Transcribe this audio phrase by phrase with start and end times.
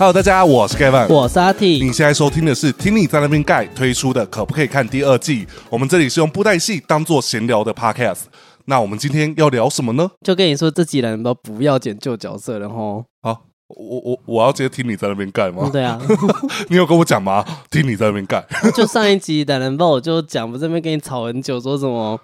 [0.00, 1.72] Hello，大家，我是 Kevin，我是阿 T。
[1.84, 5.46] 你现在收听的是听你在那边盖推出的，可不可以看第二季？
[5.68, 8.20] 我们这里是用布袋戏当做闲聊的 Podcast。
[8.64, 10.10] 那我们今天要聊什么呢？
[10.24, 13.04] 就跟你说，这几人都不要剪旧角色了齁。
[13.20, 15.68] 好，我我我要直接听你在那边盖吗？
[15.70, 16.00] 对啊，
[16.70, 17.44] 你有跟我讲吗？
[17.70, 18.42] 听你在那边盖。
[18.74, 22.18] 就上一集懒人包，我就讲，我这边跟你吵很久，说什么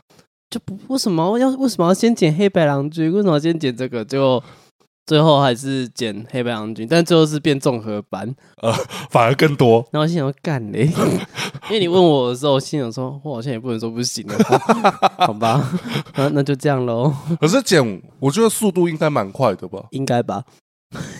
[0.48, 3.12] 就不为什么要为什么要先剪黑白狼君？
[3.12, 4.02] 为什么要先剪这个？
[4.02, 4.42] 就
[5.06, 8.72] 最后还是剪黑白郎君，但最后是变综合版，呃，
[9.08, 9.86] 反而更多。
[9.92, 10.86] 然后我心想干嘞，
[11.70, 14.36] 因为你问我的时候，我心想说，我好像也不能说不行了，
[15.24, 15.70] 好吧，
[16.16, 17.14] 那那就这样喽。
[17.40, 19.84] 可是剪，我觉得速度应该蛮快的吧？
[19.90, 20.42] 应该吧？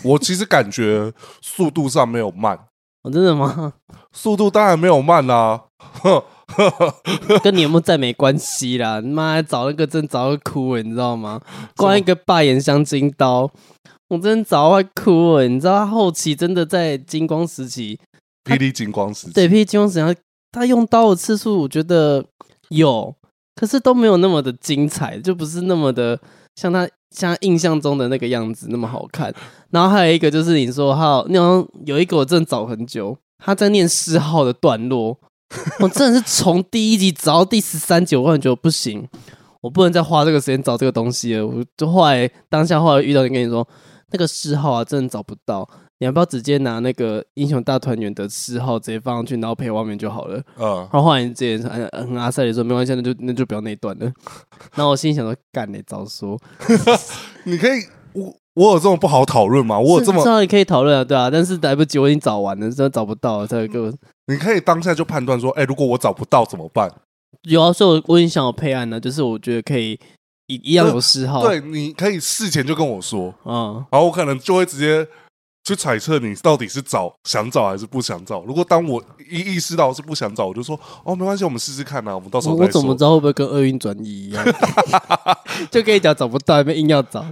[0.03, 2.57] 我其实感觉速度上没有慢。
[3.03, 3.73] 哦，真的吗？
[4.11, 5.63] 速度当然没有慢啦，
[6.01, 6.21] 哼。
[7.43, 11.41] 跟你有没有在没关系啦，你妈找那个真找到哭了，你知道吗？
[11.75, 13.51] 光一个霸眼镶金刀，
[14.09, 15.47] 我真找快哭了。
[15.47, 17.99] 你知道他后期真的在金光时期，
[18.43, 20.19] 霹雳金光时期，对霹雳金光时期，
[20.51, 22.23] 他用刀的次数我觉得
[22.69, 23.13] 有，
[23.55, 26.19] 可是都没有那么的精彩，就不是那么的
[26.55, 29.33] 像他像他印象中的那个样子那么好看。
[29.71, 35.17] 然后还有一个就是你说哈，那种有一个我真的找很久，他在念四号的段落。
[35.79, 39.07] 我真的是从第一集找到第十三集，我感觉得不行，
[39.61, 41.47] 我不能再花这个时间找这个东西了。
[41.47, 43.65] 我就后来当下后来遇到你跟你说，
[44.11, 45.67] 那个嗜号啊，真的找不到。
[45.99, 50.41] 你要不要直接拿那个英雄大团圆的嗜号直接放上去，然后配画面就好了？
[50.57, 50.75] 嗯。
[50.77, 54.05] 然后后来你直接很阿塞的说没关系，那就那就不要那一段了。
[54.75, 56.39] 然后我心里想说，干你早说，
[57.45, 57.81] 你可以
[58.13, 58.35] 我。
[58.57, 59.77] 我有这么不好讨论吗？
[59.79, 63.93] 我有这么，至少你可以讨论啊，对啊，但是来不及，我已经找完了，真的找不到了，再给我。
[64.25, 66.91] 你可以当下就判断说，哎、欸，如果我找不到怎么办？
[67.43, 69.99] 有啊，所以我我已经想有配案了，就是我觉得可以
[70.47, 71.41] 一一样有嗜好。
[71.43, 75.07] 对，你可以事前就跟我说，嗯，然后我可能就会直接。
[75.67, 78.41] 去揣测你到底是找想找还是不想找。
[78.45, 82.15] 如果当我一意识到是不想找，我就说哦，没关系，我们试试看呐、啊。
[82.15, 82.65] 我们到时候再说。
[82.67, 84.45] 我怎么知道会不会跟厄运转移一样？
[85.69, 87.25] 就跟你讲找不到，还硬要找。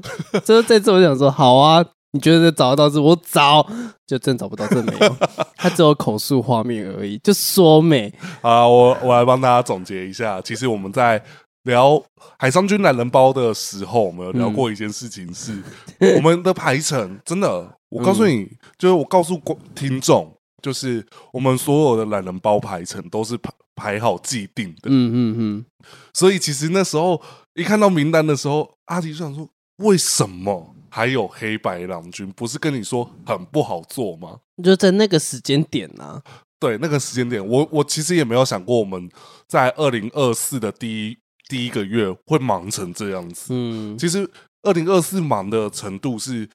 [0.43, 1.81] 就是这次我想说，好啊，
[2.11, 2.99] 你觉得找得到是？
[2.99, 3.65] 我找
[4.05, 5.15] 就真找不到，真没有。
[5.55, 8.13] 他只有口述画面而已，就说美。
[8.43, 10.41] 啊，我我来帮大家总结一下。
[10.41, 11.23] 其实我们在
[11.65, 12.03] 聊
[12.39, 15.53] 海商军懒人包的时候，我们有聊过一件事情，是、
[15.99, 17.77] 嗯、我们的排程真的。
[17.89, 19.39] 我告诉你，嗯、就是我告诉
[19.73, 24.89] 听众，就是我们所有的懒人包排程都是排排好既定的。
[24.89, 25.65] 嗯嗯嗯。
[26.13, 27.21] 所以其实那时候
[27.53, 29.47] 一看到名单的时候，阿迪就想说：
[29.77, 32.29] 为什么还有黑白郎君？
[32.33, 34.39] 不是跟你说很不好做吗？
[34.63, 36.21] 就在那个时间点啊。
[36.59, 39.09] 对，那个时间点，我我其实也没有想过我们
[39.47, 41.17] 在二零二四的第一
[41.47, 43.53] 第一个月会忙成这样子。
[43.53, 44.29] 嗯，其实
[44.63, 46.49] 二零二四忙的程度是。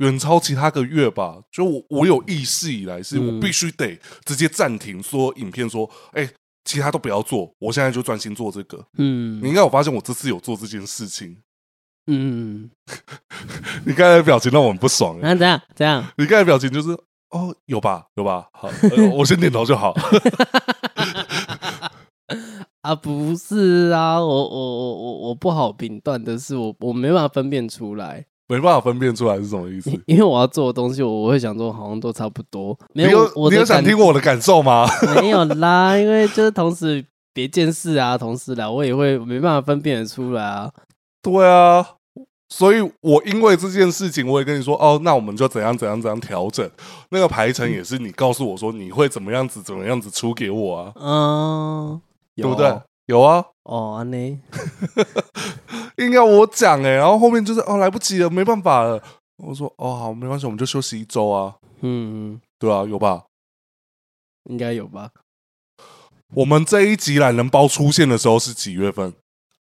[0.00, 6.30] 远超其他个月吧，就我我有意识以来，是我必须得直接暂停说影片，说，哎、欸，
[6.66, 8.86] 其他都不要做，我现在就专心做这个。
[8.98, 11.38] 嗯，你应该有发现我这次有做这件事情。
[12.08, 12.68] 嗯，
[13.86, 15.18] 你刚才的表情让我很不爽。
[15.22, 15.58] 啊，怎样？
[15.74, 16.04] 怎样？
[16.18, 16.90] 你刚才表情就是，
[17.30, 18.48] 哦，有吧，有吧。
[18.52, 19.94] 好，呃、我先点头就好。
[22.86, 28.24] 啊，不是啊，我我我我我不好评断的是，我我没办法分辨出来。
[28.48, 32.78] 没办法分辨出来是什么意思，因为我要做的东西，我会想说好像都差不多。
[32.94, 34.86] 没有，你有，我你有想听我的感受吗？
[35.20, 37.04] 没有啦，因为就是同时
[37.34, 40.70] 别件事啊，同时来，我也会没办法分辨得出来啊。
[41.20, 41.84] 对啊，
[42.48, 46.70] 所以我因为这件事情，我也跟你说哦，那我们就怎样怎样怎样调整
[47.10, 50.92] 那个排程，也是你告诉我说你会怎么样子怎么样子出给我啊？
[50.94, 52.00] 嗯，
[52.36, 52.80] 对不对？
[53.06, 53.44] 有啊。
[53.64, 54.38] 哦，安妮。
[55.98, 59.02] 应该我讲哎，然后后面就是哦，来不及了，没办法了。
[59.38, 61.56] 我说哦，好，没关系，我们就休息一周啊。
[61.80, 63.24] 嗯嗯，对啊，有吧？
[64.50, 65.10] 应该有吧？
[66.34, 69.12] 我们这一集懒人包出现的时候是几月份？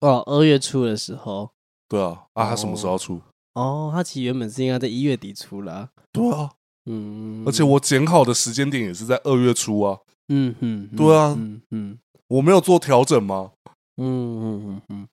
[0.00, 1.50] 哦，二月初的时候。
[1.88, 3.20] 对啊，啊，他什么时候出？
[3.54, 5.88] 哦，他其实原本是应该在一月底出啦。
[6.12, 6.50] 对啊，
[6.86, 9.98] 嗯，而且我剪好的时间点也是在二月初啊。
[10.28, 11.98] 嗯哼，对啊，嗯嗯，
[12.36, 13.50] 我没有做调整吗？
[13.96, 14.04] 嗯
[14.42, 15.08] 嗯嗯嗯。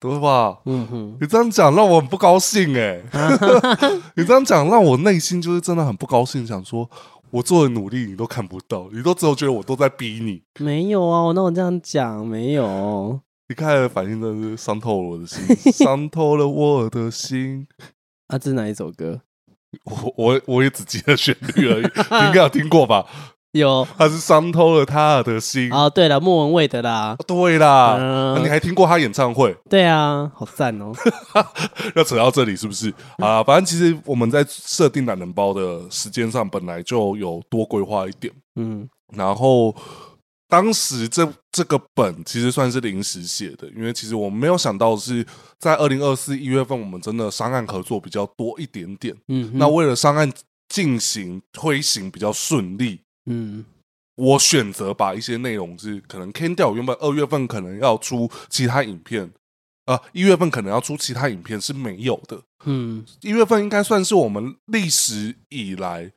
[0.00, 0.58] 对吧？
[0.66, 3.04] 嗯哼，你这样讲让我很不高兴哎、欸！
[4.16, 6.90] 你这样讲让我内心就是真的很不高兴，想说
[7.30, 10.42] 我做的努力你都看不到，你都只有觉得我都在逼你。
[10.62, 13.18] 没有啊，我那我这样讲没有。
[13.48, 17.66] 你看的反应真的是伤透了我的心， 伤透了我的心。
[18.28, 19.22] 啊，这是哪一首歌？
[19.84, 21.82] 我我我也只记得旋律而已，
[22.20, 23.06] 你应该有听过吧？
[23.54, 25.72] 有，他是伤透了他的心。
[25.72, 29.56] 哦，对了，莫文蔚的啦，对啦，嗯、你还听过他演唱会？
[29.70, 30.92] 对啊，好赞哦！
[31.94, 32.92] 要扯到这里是不是？
[33.18, 39.74] 啊，反正其实我们在设定懒人包的时间上本来就有多规划一点，嗯，然后。
[40.46, 45.26] 当时这这个本其实算是临时写的，因为其实我们没有想到是
[45.58, 49.12] 在二零二四一月份，我们真的商案合作比较多一点点。
[49.26, 50.30] 嗯，那为了商案
[50.68, 53.64] 进行推行比较顺利，嗯，
[54.16, 56.74] 我选择把一些内容是可能 can 掉。
[56.74, 59.24] 原本二月份可能要出其他影片，
[59.86, 62.42] 啊、呃，一月份可能要出其他影片是没有的。
[62.64, 66.12] 嗯，一月份应该算是我们历史以来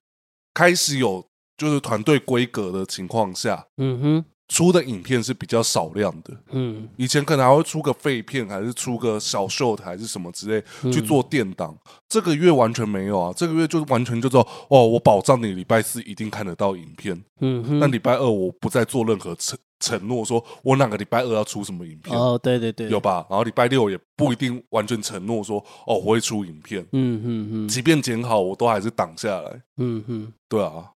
[0.53, 1.25] 开始有。
[1.57, 11.77] 就是团队规格的情况下，嗯哼，出的影片是比较少量的，嗯，以前可能还会出个废片，还是出个小 short，还是什么之类、嗯、去做垫档。
[12.07, 23.25] 这个月完全没有啊，这个月就完全就说，哦，我保障你礼拜四一定看得到影片，嗯哼，但礼拜二我不再做任何承承诺，说我哪个礼拜二要出什么影片，哦，对对对，有吧？
[23.29, 30.91] 然后礼拜六也不一定完全承诺说，哦，我会出影片，嗯哼哼，即便剪好，我都还是挡下来，嗯哼，对啊。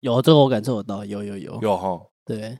[0.00, 1.58] 有这个我感受得到，有有有。
[1.60, 2.58] 有哈，对，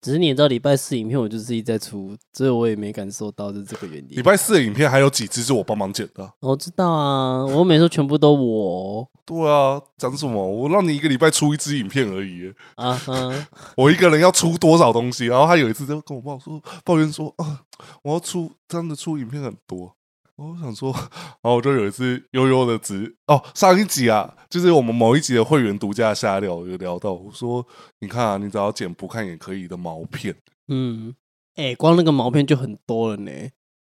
[0.00, 4.16] 只是你知道礼拜四影片我就自己在出，所以我也没感受到是这个原因。
[4.16, 9.10] 礼拜四的影片还有几支是我帮忙剪的，我知道啊，我每次全部都我。
[9.26, 10.46] 对啊，讲什么？
[10.46, 15.26] 我让你一个礼拜出一支影片而已啊哈，我一个人要出多少东西？
[15.26, 17.62] 然后他有一次就跟我抱说抱怨说啊，
[18.04, 19.92] 我要出这样的出影片很多。
[20.38, 27.66] 我想说，然后我就有一次悠悠的直哦，上一集啊，就是我们某一集的会员独家瞎聊，有聊到我说，
[27.98, 30.32] 你看啊，你只要剪不看也可以的毛片，
[30.68, 31.12] 嗯，
[31.56, 33.32] 哎、欸，光那个毛片就很多了呢。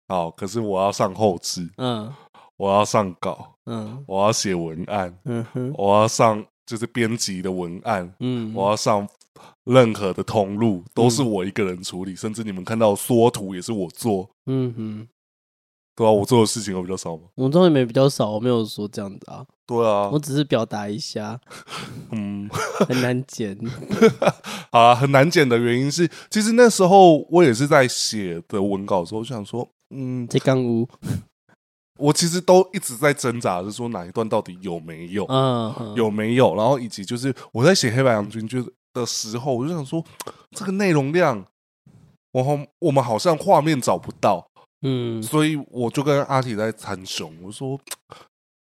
[0.07, 2.13] 好，可是我要上后制，嗯，
[2.57, 9.07] 我要上稿，嗯，我要写文案，嗯哼，我要上就是编辑的文案，嗯，我要上
[9.63, 15.07] 任何的通路都是我一个人处理，嗯、甚至你们看到缩图也是我做，嗯哼。
[15.95, 17.23] 对啊，我做的事情有比较少吗？
[17.35, 19.45] 我做的没比较少，我没有说这样子啊。
[19.67, 21.39] 对啊，我只是表达一下。
[22.11, 22.49] 嗯，
[22.87, 23.57] 很难剪。
[24.71, 30.89] 好啊，很难剪的原因是，其实那时候我也是在写的文稿的时候，我想说，嗯，这刚屋，
[31.99, 36.55] 我其实都一直在挣扎，是说哪一段到底有没有，嗯，嗯有没有？
[36.55, 38.63] 然后以及就是我在写黑白羊君就
[38.93, 40.03] 的时候，我就想说，
[40.57, 41.45] 这个内容量，
[42.31, 44.49] 我好我们好像画面找不到。
[44.83, 47.79] 嗯，所以我就跟阿体在参熊，我说，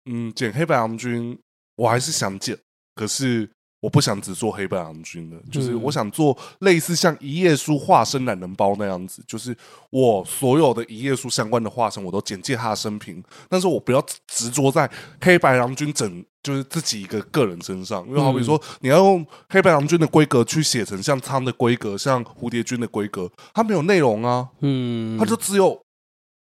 [0.07, 1.39] 嗯，剪黑白郎君，
[1.77, 2.59] 我还是想剪，
[2.97, 3.49] 可是
[3.81, 9.57] 我不想只做黑白郎君的，就是我想做类似像一页书化身懒人包那样子，就是
[9.91, 14.91] 我所有的一页书相关的化身，我都简介他的生平，但是我不要执着在
[15.21, 25.81] 黑白郎君整，就是自己一个个人身上，因为好比说你要用黑白郎君的规格去写成像仓的规格，像蝴蝶君的规格，它没有内容啊，嗯，它就只有。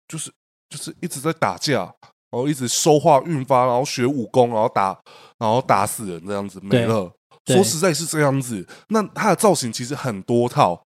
[0.09, 0.29] 就是
[0.69, 1.83] 就是一直在打架，
[2.31, 4.99] 然后一直收化运发，然后学武功，然后打，
[5.37, 7.09] 然后打死人这样子没了。
[7.45, 10.83] 说实在是这样子，那他的造型其实很多套，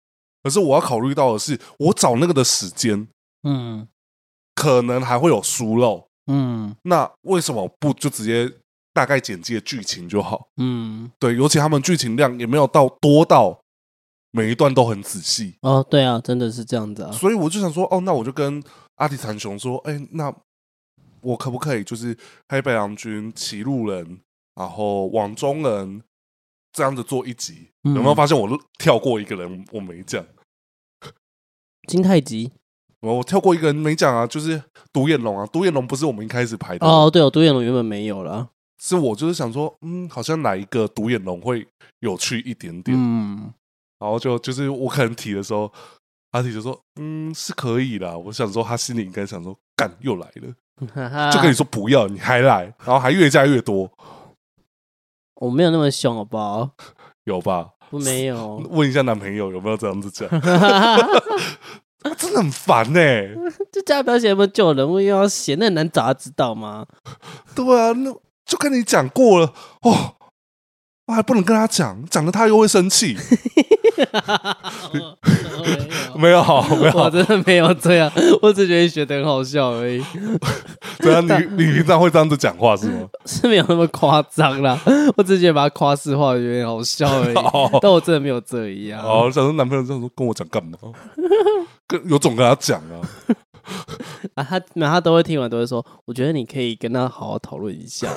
[0.41, 3.07] 可是我要考虑到的是，我找那个的时间，
[3.43, 3.87] 嗯，
[4.55, 8.51] 可能还会有疏漏，嗯，那为什么不就直接
[8.91, 10.47] 大概简介剧情就好？
[10.57, 13.59] 嗯，对，尤其他们剧情量也没有到多到
[14.31, 15.57] 每一段都很仔细。
[15.61, 18.63] 哦，对啊，真的是这样子啊，所以我就想说，哦，那我就跟。
[18.97, 20.33] 阿迪残雄说：“哎、欸，那
[21.21, 22.17] 我可不可以就是
[22.49, 24.19] 黑白郎君、歧路人，
[24.55, 26.01] 然后网中人
[26.71, 27.69] 这样子做一集？
[27.83, 28.47] 嗯、有没有发现我
[28.79, 29.65] 跳过一个人？
[29.71, 30.25] 我没讲
[31.87, 32.51] 金太极，
[33.01, 35.45] 我跳过一个人没讲啊，就是独眼龙啊。
[35.47, 38.49] 独眼龙不是我们一开始排的哦，对哦，独眼龙原本没有了，
[38.79, 41.67] 是我就是想说，嗯，好像哪一个独眼龙会
[41.99, 43.53] 有趣一点点，嗯，
[43.99, 45.71] 然后就就是我可能提的时候。”
[46.31, 50.53] 阿体就说：“嗯，是可以啦。”我想说，他心里应该想说：“干，又来了。
[51.31, 53.89] ”就跟你说不要，你还来，然后还越加越多。
[55.35, 56.69] 我没有那么凶，好不好？
[57.23, 57.69] 有吧？
[57.89, 58.57] 我没有。
[58.69, 60.27] 问一下男朋友有没有这样子讲？
[62.17, 63.35] 真的很烦 呢、欸。
[63.71, 66.85] 就加表写有没有救人物又要写，那很难找他知道吗？
[67.55, 68.11] 对啊，那
[68.45, 70.15] 就跟你讲过了哦，
[71.07, 73.17] 我还不能跟他讲，讲了他又会生气。
[76.15, 76.43] 没有，
[76.81, 78.11] 没有，我真的没有这样，
[78.41, 80.03] 我只觉得学得很好笑而已。
[80.99, 83.07] 对啊，你你平常会这样子讲话是吗？
[83.25, 84.79] 是没有那么夸张啦，
[85.15, 87.35] 我只觉得把它夸饰化，有点好笑而已。
[87.81, 89.01] 但我真的没有这样。
[89.01, 90.77] 哦，想说男朋友这样说跟我讲干嘛？
[91.87, 92.99] 跟有种跟他讲啊。
[94.35, 98.07] 啊，他那他都会听完都会说，我觉得你可以跟他好好讨论一下。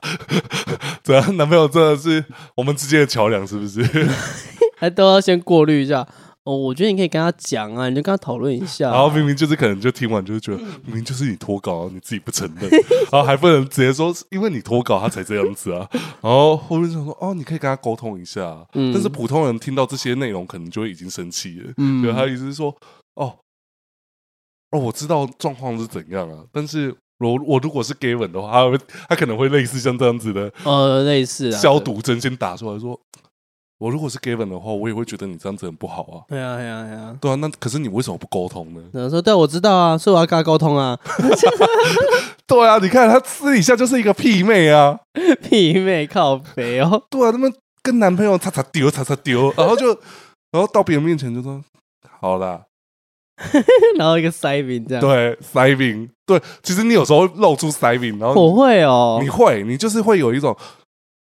[1.04, 3.82] 对啊，男朋友真的是我们之间的桥梁，是不是？
[4.76, 6.06] 还都要先过滤一下。
[6.44, 8.94] 哦，我觉得你可以跟他讲啊，你就跟他讨论一下、啊。
[8.94, 12.70] 然后明明就是可能就听完就是觉得，明明就是你脱稿，你自己不承认，
[13.12, 15.86] 然后还不能直接说，因为你脱稿他才这样子啊。
[15.92, 18.66] 然后后面就说，哦，你可以跟他沟通一下。
[18.72, 21.70] 嗯，但是普通人听到这些内容，可能就会已经生气了。
[21.76, 22.74] 嗯，对，他的意思是说，
[23.16, 23.34] 哦，
[24.70, 32.98] 哦，我知道状况是怎样啊，但是我我如果是 Gavin 的话，他会他可能会类似像这样子的，呃，类似啊消毒针先打出来说。
[33.80, 36.26] 我如果是 Gavin 的话，我也会觉得你这样子很不好啊。
[36.26, 37.16] 对啊，对啊，对啊。
[37.20, 38.82] 对啊，那可是你为什么不沟通呢？
[38.92, 40.98] 然后说：“对，我知道啊，所以我要跟他沟通啊。
[42.44, 44.98] ”对啊，你看他私底下就是一个屁妹啊，
[45.48, 47.00] 屁妹靠北哦。
[47.08, 49.86] 对啊，他们跟男朋友擦擦丢，擦擦丢，然后就，
[50.50, 51.62] 然后到别人面前就说
[52.20, 52.64] ：“好啦。”
[53.96, 55.02] 然后一个塞饼这样。
[55.02, 56.08] 对，塞饼。
[56.26, 60.56] 对，其实你有时候会露出塞饼，然后我会哦，你会，你就是会有一种。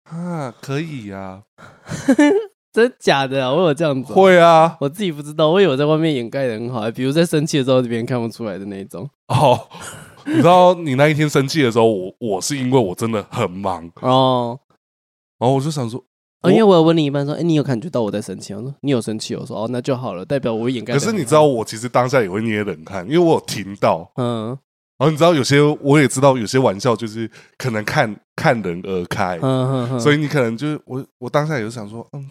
[0.05, 1.65] 啊，可以呀、啊，
[2.73, 3.53] 真假的啊？
[3.53, 4.13] 我有这样子？
[4.13, 9.09] 会啊，我自己不知道，我以为我在外面掩盖的很好，比如在生气的时候，别人看不出来的那种。
[9.29, 9.59] 哦，
[10.27, 14.59] 你知道你那一天生气的时候，我我是因为我真的很忙哦，
[15.39, 16.05] 然后我就想说，
[16.43, 18.53] 哦，因为我有问另一半说，哎，你有感觉到我在生气？
[18.55, 19.35] 我说你有生气？
[19.37, 20.93] 我说哦，那就好了，代表我掩盖。
[20.95, 24.59] 可是你知道，我其实当下也会捏冷汗，因为我有听到，嗯。
[24.99, 32.31] 然后你知道有些我也知道有些玩笑就是可能看看人而开，嗯嗯、所以你可能就是我我当下也是想说，嗯，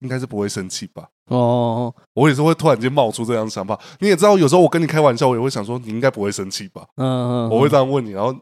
[0.00, 1.06] 应该是不会生气吧？
[1.28, 3.78] 哦，我也是会突然间冒出这样的想法。
[4.00, 6.84] 你也知道有时候我跟你开玩笑，我也会想说你应该不会生气吧？
[6.96, 8.34] 嗯嗯，我会这样问你，然后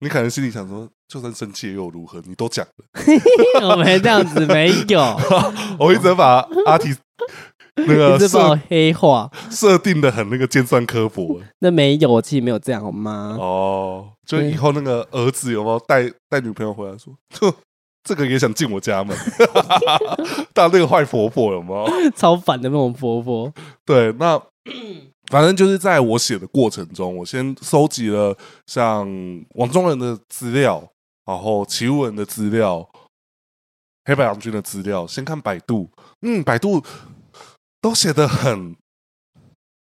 [0.00, 2.20] 你可能心里想说，就算生气又如何？
[2.26, 2.84] 你都讲了，
[3.70, 5.00] 我没这样子，没有，
[5.78, 6.94] 我一直把阿提。
[7.86, 11.40] 那个是把我黑化，设定的很那个尖酸刻薄。
[11.60, 13.36] 那没有，我其实没有这样，好吗？
[13.38, 17.50] 哦，就以后那个儿子有没有带带女朋友回来说，哼，
[18.02, 19.16] 这个也想进我家门，
[20.52, 22.10] 当那个坏婆婆有没有？
[22.10, 23.50] 超烦的那种婆婆。
[23.86, 24.38] 对，那
[25.30, 29.08] 反正就是在我写的过程中，我先收集了像
[29.54, 30.86] 王中人的资料，
[31.24, 32.86] 然后齐物人的资料，
[34.04, 35.88] 黑白郎君的资料，先看百度，
[36.20, 36.84] 嗯，百度。
[37.82, 38.76] 都写的很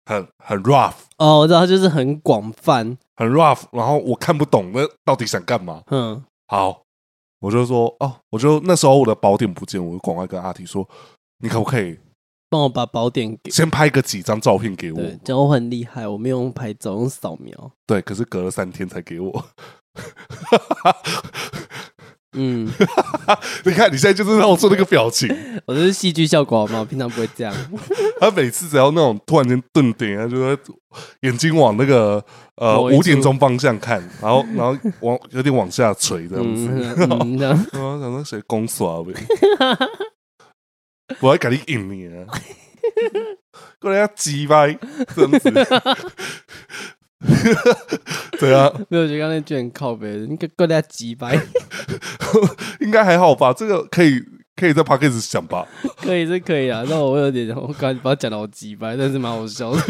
[0.05, 5.83] 很很 rough 哦，我知道就是很广泛，很 rough，然后我看不懂那到底想干嘛。
[5.87, 6.83] 嗯，好，
[7.41, 10.87] 我就说哦，我就那时候我的宝典不见，我就赶快跟阿提说，
[11.39, 11.99] 你可不可以
[12.51, 14.97] 帮我把宝典给先拍个几张照片给我？
[14.97, 17.73] 对，讲我很厉害，我没有用拍照，用扫描。
[17.87, 19.45] 对，可是隔了三天才给我。
[22.35, 22.71] 嗯，
[23.65, 25.29] 你看你现在就是让我做那个表情，
[25.67, 26.81] 我这是戏剧效果好吗？
[26.81, 27.53] 我平常不会这样。
[28.21, 30.57] 他每次只要那种突然间顿点啊，就会
[31.23, 32.23] 眼睛往那个
[32.57, 36.69] 呃五点钟方向看，然后然后往有点往下垂这样子。
[36.71, 39.13] 嗯，嗯这样我想说谁公耍呗？
[41.21, 42.25] 我还赶紧赢你啊！
[43.81, 44.79] 过来要击败
[45.15, 45.51] 这样子。
[48.39, 51.35] 对啊，没有，我觉得刚才那句很靠北，应该跟大家击败，
[52.81, 53.53] 应该还好吧？
[53.53, 54.23] 这个可以
[54.55, 55.67] 可以在 Podcast 讲吧？
[56.03, 59.83] 可以是可以啊，那我有点我刚把它讲到我击败，但是蛮好笑的，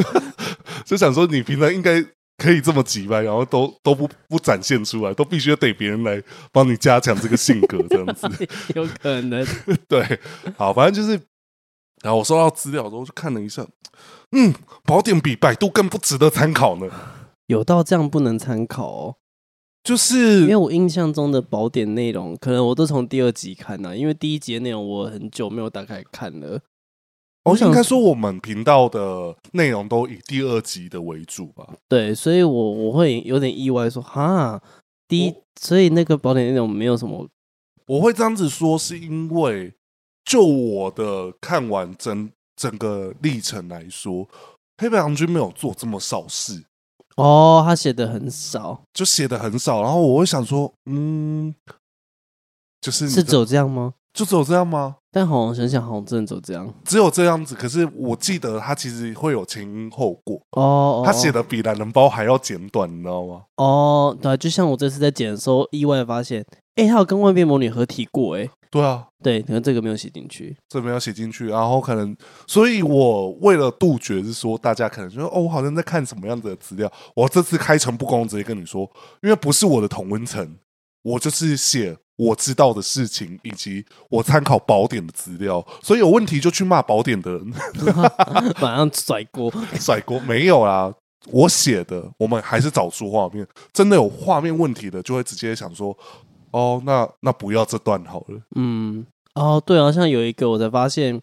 [0.87, 2.03] 就想说你平常应该
[2.39, 8.29] 可以这么击败，然后都都不不展现出来，都必须得别人来帮你加强这个性格，这样子
[8.75, 9.45] 有可能
[9.89, 10.21] 对，
[10.57, 11.21] 好，反正就是，
[12.03, 13.67] 然后我收到资料之后就看了一下，
[14.31, 14.55] 嗯，
[14.85, 16.89] 宝典比百度更不值得参考呢。
[17.49, 19.17] 有到这样不能参考哦，
[19.83, 26.61] 就是因为我印象中的宝典内容，可能我都从第二集看呢，因为第一集的内容我很久没有打开看了。
[27.49, 31.67] 我应该说我们频道的内容都以第二集的为主吧？
[31.89, 34.61] 对，所以我我会有点意外说，哈，
[35.07, 37.29] 第一，所以那个宝典内容没有什么。
[37.87, 39.73] 我会这样子说，是因为
[40.25, 44.29] 就我的看完整整个历程来说，
[44.77, 46.65] 黑白郎君没有做这么少事。
[47.17, 51.55] 哦，他写的很少，就写的很少，然后我会想说，嗯，
[52.81, 53.95] 就是是只有这样吗？
[54.13, 54.97] 就只有这样吗？
[55.19, 57.57] 但好像想想，好像真的只有这样，只有这样子。
[57.57, 63.43] 可是我记得他其实会有前因后果哦，他写的比懒人包还要简短，你知道吗？
[63.57, 66.45] 哦，对，就像我这次在剪的时候，意外发现，
[66.77, 68.49] 哎，他有跟万变魔女合体过，哎。
[68.71, 72.15] 对啊，对，可能这个没有写进去，这没有写进去，然后可能，
[72.47, 78.83] 所以我为了杜绝是说，大家可能说，哦，我好像在看什么样子的资料，我这次开诚布公直接跟你说，
[79.23, 80.57] 因为不是我的同温层，
[81.03, 87.53] 我就是写我知道的事情，以及我参考宝典的资料，所以有问题就去骂宝典的人，
[88.61, 89.49] 马上甩锅，
[89.79, 90.93] 甩锅没有啦，
[91.31, 93.47] 我写的，我们还是找出画面。
[93.73, 95.97] 真的有画面问题的，就会直接想说，
[96.51, 98.41] 哦，那那不要这段好了。
[98.57, 99.07] 嗯，
[99.37, 101.23] 哦，对，好像有一个，我才发现，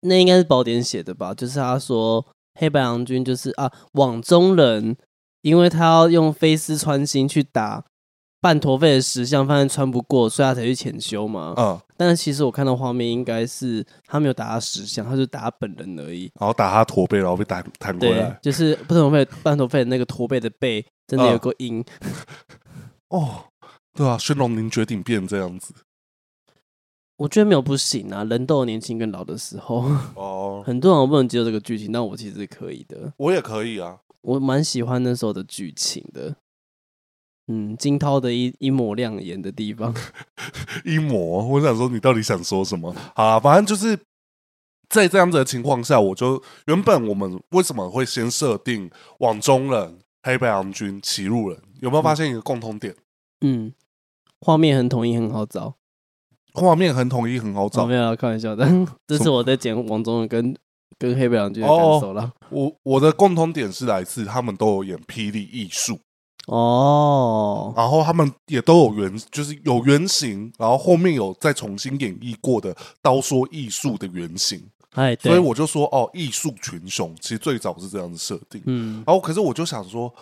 [0.00, 1.32] 那应该是宝典写的吧？
[1.32, 2.26] 就是他说
[2.58, 4.96] 黑白郎君就是啊，网中人，
[5.42, 7.84] 因为他要用飞丝穿心去打。
[8.46, 11.52] 半驼背的石像发现穿不过，所以他才去潜修嘛。
[11.56, 16.30] 嗯，但是其实我看到画面，应该是他没有打他石像，他就打他本人而已。
[16.38, 18.38] 然后打他驼背，然后被弹弹过来。
[18.40, 21.84] 就是半驼背，半驼背的那个驼背的背，真的有个音。
[22.02, 22.12] 嗯、
[23.10, 23.46] 哦，
[23.92, 25.74] 对啊，宣龙，您决定变这样子？
[27.16, 29.90] 我觉得没有不行啊，人都有年轻跟老的时候。
[30.14, 33.12] 哦， 很多人我不能接受这个剧情，但我其实是可以的。
[33.16, 36.36] 我也可以啊，我蛮喜欢那时候的剧情的。
[37.48, 39.94] 嗯，金涛的一一抹亮眼的地方，
[40.84, 41.46] 一抹。
[41.46, 42.94] 我想说，你到底想说什么？
[43.14, 43.96] 好啊，反正就是
[44.88, 51.60] 在这样子的情况下，我就原本我们为什么会先设定网中人、黑白郎君、歧路人？
[51.80, 52.94] 有没有发现一个共通点？
[53.42, 53.72] 嗯，
[54.40, 55.76] 画面很统一，很好找。
[56.52, 57.86] 画面很统一，很好找。
[57.86, 58.66] 没有开玩笑的，
[59.06, 60.56] 这是我在剪网中人跟
[60.98, 62.32] 跟黑白郎君的感受了。
[62.50, 66.00] 我我的共通点是来自他们都有演霹雳艺术。
[66.46, 74.62] 哦，然后他们也都有原，就是有原型，然后后面有再重新演绎过的刀说艺术的原型，
[74.92, 80.14] 哎，所以我就说哦，艺术群雄其实最早是这样子设定，嗯，然后可是我就想说，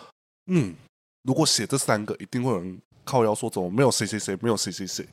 [0.47, 0.73] 嗯，
[1.21, 5.07] 如果写这三个，一定会有人靠腰说怎么没有谁谁谁，没有谁谁谁，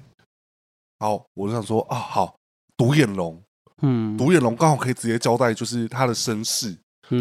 [0.98, 2.36] 好，我就想说啊，好，
[2.74, 3.38] 独眼龙，
[3.82, 6.74] 嗯，独眼龙刚好可以直接交代，就是他的身世，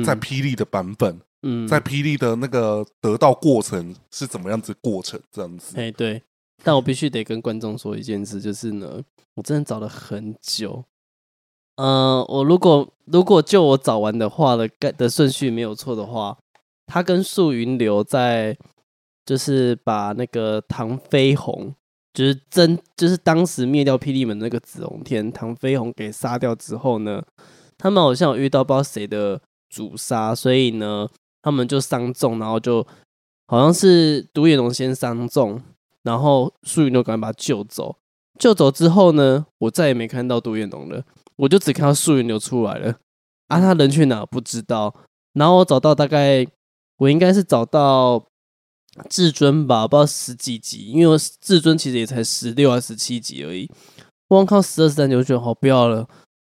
[0.05, 1.19] 在霹雳的版本。
[1.43, 5.19] 嗯，在霹雳的那个得到过程是怎么样子过程？
[5.31, 6.21] 这样子，哎，对。
[6.63, 9.01] 但我必须得跟观众说一件事，就是呢，
[9.33, 10.85] 我真的找了很久。
[11.77, 16.37] 呃，我如果如果就我找完的话的的顺序没有错的话，
[16.85, 18.55] 他跟素云流在
[19.25, 21.73] 就是把那个唐飞鸿，
[22.13, 27.23] 就是真就是当时灭掉霹雳门那个紫龙天唐飞鸿给杀掉之后呢，
[27.75, 31.09] 他们好像有遇到不知道谁的主杀，所以呢。
[31.41, 32.85] 他们就伤重，然后就
[33.47, 35.61] 好像是独眼龙先伤重，
[36.03, 37.97] 然后素云流赶快把他救走。
[38.39, 41.03] 救走之后呢，我再也没看到独眼龙了，
[41.35, 42.95] 我就只看到素云流出来了。
[43.47, 44.95] 啊，他人去哪不知道。
[45.33, 46.45] 然后我找到大概，
[46.97, 48.23] 我应该是找到
[49.09, 53.69] 至尊吧，不知道十几集，因为我至尊其实也才十六还十七集而已。
[54.27, 56.07] 光靠十二十三集，我觉得好不要了。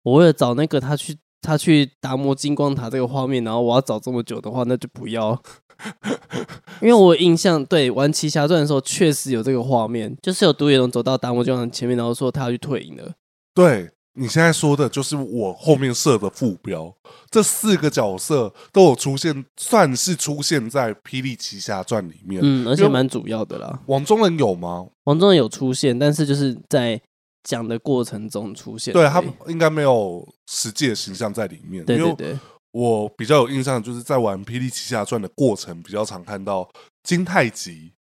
[0.02, 1.18] 我为了找那个他去。
[1.44, 5.38] 他去达摩金光塔这个画面，然后我要找这么久的话，那就不要。
[6.80, 13.12] 因为我印象对玩奇侠传的时候，确实有这个画面，就是有独眼龙走到达摩金光塔前面，然后说他要去退隐了。
[13.54, 16.94] 对，你现在说的就是我后面设的副标，
[17.28, 22.40] 这四个角色都有出现，算是出现在《霹雳奇侠传》里面。
[22.42, 23.80] 嗯，而且蛮主要的啦。
[23.86, 24.86] 王中人有吗？
[25.04, 27.00] 王中人有出现，但是就是在。
[27.44, 31.84] 讲的过程中出现，对他应该没有实际的形象在里面。
[31.84, 32.38] 对对对，
[32.72, 36.68] 我比较有印象，就是在玩《霹雳奇侠传》的过程，比较常看到
[37.02, 37.92] 金太极、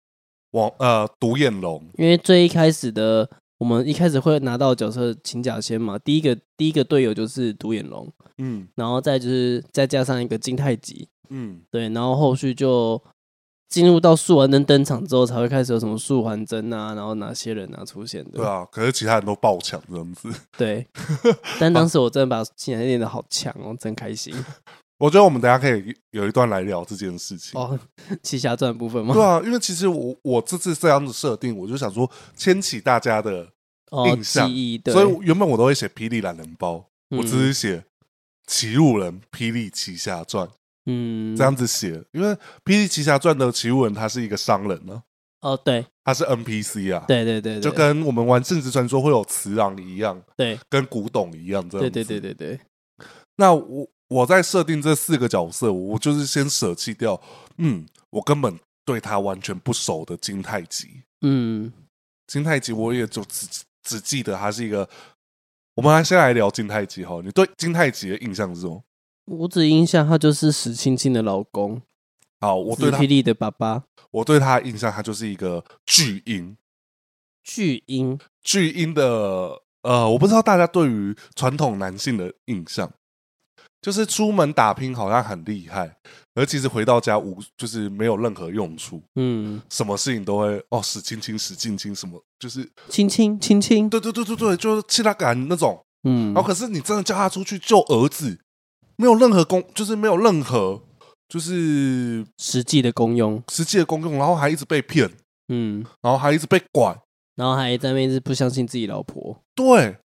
[0.52, 1.84] 王呃独眼龙。
[1.98, 3.30] 因为最一开始的，
[3.60, 13.02] 我们一开始会拿到角色请假先嘛，第一个第一个队友就是独眼龙，嗯，然后再就是再加上一个金太极，嗯，对，然后后续就。
[13.74, 18.38] 进入到素还真登场之后，才会开始有什么素还真啊，然后哪些人啊出现的？
[18.38, 20.30] 对啊，可是其他人都爆强这样子。
[20.56, 20.86] 对，
[21.60, 24.32] 但当时我真的把奇侠练的好强哦，真开心。
[25.00, 27.78] 我觉得我们等下可以有一段来聊这件事情哦，
[28.22, 29.12] 奇侠传部分吗？
[29.16, 33.48] 对啊，因为其实我我这次这样子设定，我就想说牵起大家的
[34.06, 37.84] 印象，哦、所以原本我都会写霹雳懒人包，嗯、我只是写
[38.46, 40.48] 奇路人霹雳奇侠传。
[40.86, 42.28] 嗯，这样子写，因为
[42.66, 45.02] 《霹雳奇侠传》的奇路人他是一个商人呢。
[45.42, 47.04] 哦，对，他是 NPC 啊。
[47.08, 51.90] 对对对，就跟我们玩《圣职传说》会有慈昂一样，对，跟古董一样这样子。
[51.90, 52.60] 对对对对对。
[53.36, 57.22] 那我我在设定这四个角色，我就是先舍弃掉，
[57.58, 61.02] 嗯，我根本对他完全不熟的金太极。
[61.22, 61.72] 嗯，
[62.28, 63.48] 金太极我也就只
[63.84, 64.88] 只记得他是一个。
[65.76, 68.84] 我们来先来聊金太极哈，你对金太极的印象是什么？
[69.26, 71.82] 我只印象他就是史青青的老公，
[72.42, 76.58] 好，我对他霹雳的爸爸，我对他的印象他就是一个巨婴，
[77.42, 82.92] 巨婴，巨婴的呃，我不知道大家对于传统男性的印象，
[83.82, 85.96] 就是出门打拼好像很厉害，
[86.36, 98.38] 而其实回到家无就是没有任何用处，嗯，什么事情都会哦史青青史青青什么就是青青青青，对对对对对，就是气他感那种，嗯，然后可是你真的叫他出去救儿子。
[98.96, 100.82] 没有任何功，就是没有任何，
[101.28, 105.10] 就是实际的功用，实际的功用，然后还一直被骗，
[105.50, 106.96] 嗯，然后还一直被拐，
[107.36, 109.42] 然后还在那边一直不相信自己老婆。
[109.56, 109.98] 对，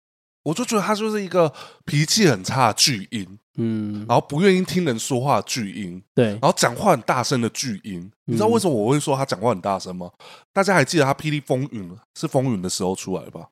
[0.44, 1.52] 我就觉得他就是一个
[1.84, 8.00] 脾气很差的巨婴，嗯，然后不愿意听人说话的巨婴，对，然后讲话很大声的巨婴。
[8.00, 10.10] 嗯、你知道为什么我会说他讲话很大声吗？
[10.52, 13.48] 大家还记得他《霹雳风云》是风云的时候出来吧？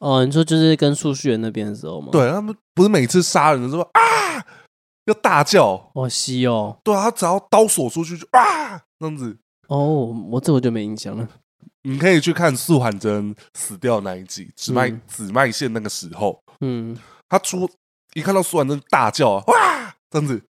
[0.00, 2.08] 哦，你说就是跟树旭人那边的时候吗？
[2.12, 4.00] 对，他们不是每次杀人的时候啊，
[5.10, 9.36] 要大叫，哦，西哦，对啊，他只要刀锁出去就啊，这样子。
[9.68, 11.28] 哦，我这我就没印象了。
[11.82, 16.96] 你可以去看素还真死掉那一集，紫麦、嗯、紫麦线那个时候，嗯，
[17.28, 17.68] 他出
[18.14, 20.42] 一看到素还真大叫啊，哇，这样子。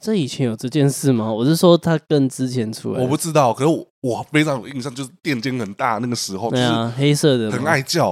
[0.00, 1.32] 这以前有这件事吗？
[1.32, 3.54] 我是说他更之前出来，我不知道。
[3.54, 8.10] 可是我我非常有印象，就是电间很大那个时候，对啊，黑色的，很爱叫。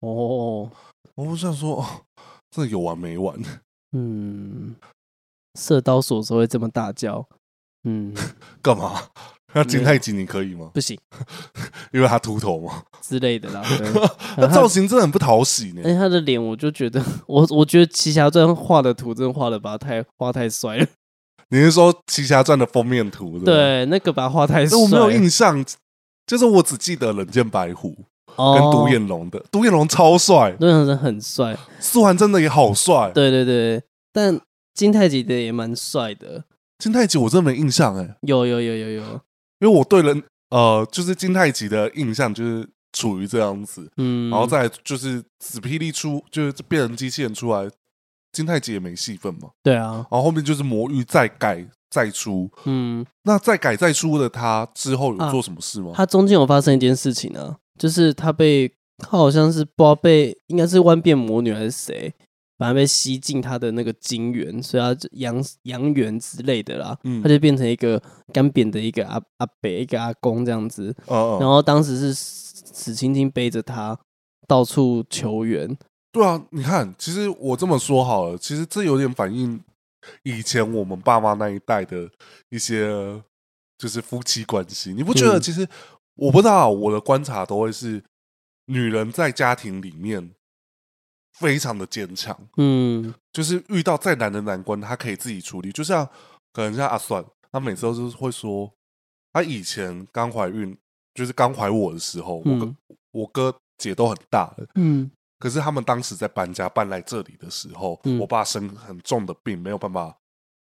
[0.00, 0.70] 哦，
[1.14, 1.82] 我不想说，
[2.50, 3.34] 这有完没完？
[3.94, 4.74] 嗯，
[5.58, 7.26] 射刀所时候会这么大叫，
[7.84, 8.12] 嗯，
[8.60, 9.00] 干嘛？
[9.56, 10.72] 那金太吉你可以吗？
[10.74, 10.98] 不行，
[11.92, 13.62] 因为他秃头嘛之类的啦。
[14.36, 15.82] 那造型真的很不讨喜呢。
[15.84, 20.86] 哎，他的脸我就觉得，我我觉得《奇侠传》画的图真的画的把他太画太帅了。
[21.50, 23.38] 你是说《奇侠传》的封面图？
[23.44, 24.76] 对，那个把他画太帅。
[24.76, 25.64] 我没有印象，
[26.26, 27.96] 就是我只记得冷剑白虎
[28.36, 29.38] 跟独眼龙的。
[29.50, 31.56] 独眼龙超帅，独眼龙真的很帅。
[31.80, 33.10] 苏涵真的也好帅。
[33.14, 34.40] 对对对，但
[34.74, 36.44] 金太吉的也蛮帅的。
[36.78, 38.16] 金太吉我真的没印象哎。
[38.22, 39.02] 有有有有有，
[39.60, 47.70] 因为我对人呃，就是金太吉的印象就是处于这样子，嗯，然后再就是紫霹雳出，就是变成机器人出来。
[48.32, 49.50] 金太吉也没戏份嘛？
[49.62, 55.92] 对啊，然后后面就是魔域再改再出，嗯，那再改再出的他之后有做什么事吗？
[55.92, 62.12] 啊、他中间有发生一件事情呢、啊，就是他被他好像是不知道被应该是万变魔女还是谁，
[62.58, 68.00] 反正被吸进他的那个精元，所以他阳阳元之类的啦，嗯，他就变成一个
[68.32, 73.98] 干扁的一个阿阿伯一个阿公这样子，哦哦然后当时是史青青背着他
[74.46, 75.76] 到处求援。
[76.12, 79.60] 对啊，你看，其实我这么说好了，其实这有点反映
[80.22, 82.08] 以前我们爸妈那一代的
[82.50, 82.86] 一些
[83.76, 84.94] 就是夫妻关系。
[84.94, 85.40] 你不觉得？
[85.40, 85.66] 其实
[86.16, 88.02] 我不知道，我的观察都会是
[88.66, 90.34] 女人在家庭里面
[91.32, 95.72] 非常的坚强，嗯，就是遇到再难的难关，她可以自己处理。
[95.72, 96.08] 就像
[96.52, 98.72] 可能像阿算，她每次都是会说，
[99.32, 100.76] 她以前刚怀孕，
[101.14, 102.76] 就是刚怀我的时候，我哥
[103.10, 105.10] 我哥姐都很大了，嗯。
[105.40, 110.16] 可是他们当时在搬家搬来这里的时候，嗯、我爸生很重的病，没有办法，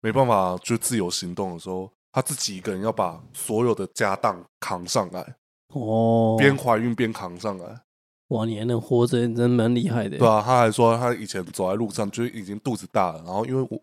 [0.02, 5.36] 没办法就自由行动的时候，他自己一个人要把所有的家当扛上来，
[5.74, 7.82] 哦，边怀孕边扛上来，
[8.30, 10.18] 哇，你还能活着，你真蛮厉害的。
[10.18, 13.82] 对啊，他还说他以前走在路上就已经肚子大了，然后因为我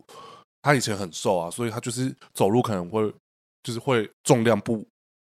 [0.63, 3.13] 他以前很瘦啊，所以他就是走路可能会
[3.63, 4.83] 就是会重量不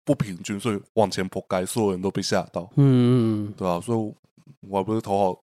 [0.03, 2.67] 不平均，所以往前扑街，所有人都被吓到。
[2.77, 4.15] 嗯，对啊，所以。
[4.67, 5.39] 我还不是头好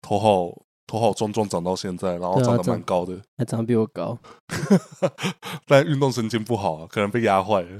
[0.00, 4.18] 头好头好壮壮长到现在，然后长得蛮高的，还长得比我高，
[5.66, 7.68] 但运动神经不好啊，可能被压坏了。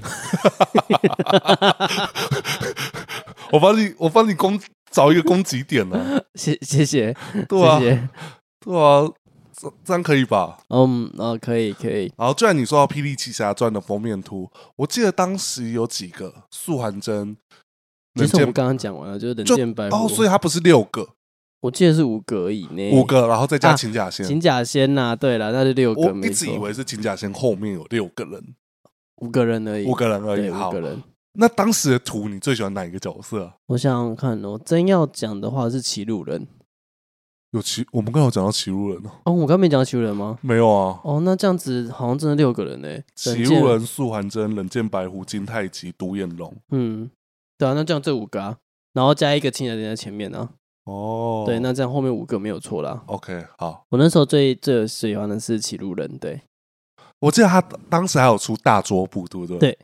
[3.51, 6.19] 我帮你，我帮你攻找一个攻击点呢、啊。
[6.33, 7.15] 谢谢谢，
[7.47, 8.09] 对啊，谢谢
[8.59, 9.07] 对啊，
[9.55, 10.57] 这这样可以吧？
[10.69, 12.11] 嗯，哦，可以可以。
[12.17, 17.37] 然后，既然你说到《霹雳奇侠传》的封面图，我记得当时有几个素还真。
[18.15, 21.07] 其实我们刚刚讲完了，就是冷剑白虎哦，所以它不是六个，
[21.63, 22.67] 我记得是五个而已。
[22.91, 24.25] 五个，然后再加秦假仙。
[24.25, 26.01] 秦假仙呐，对了，那就六个。
[26.01, 28.53] 我一直以为是秦假仙后面有六个人，
[29.21, 30.49] 五个人而已，五个人而已。
[30.49, 31.01] 五个人。
[31.35, 33.53] 那当时的图，你最喜欢哪一个角色？
[33.67, 36.45] 我想想看哦，真要讲的话是骑路人。
[37.51, 39.11] 有骑，我们刚有讲到骑路人哦。
[39.23, 40.37] 哦，我刚没讲到骑路人吗？
[40.41, 40.99] 没有啊。
[41.05, 42.89] 哦，那这样子好像真的六个人呢。
[43.15, 46.53] 骑路人、素还真、冷剑白狐、金太极、独眼龙。
[46.71, 47.09] 嗯，
[47.57, 48.57] 对啊，那这样这五个啊。
[48.91, 50.49] 然后加一个亲人在前面呢、啊。
[50.85, 53.01] 哦，对，那这样后面五个没有错啦。
[53.05, 53.83] OK，好。
[53.89, 56.41] 我那时候最最喜欢的是骑路人，对。
[57.19, 59.57] 我记得他当时还有出大桌布，对不对？
[59.57, 59.77] 对。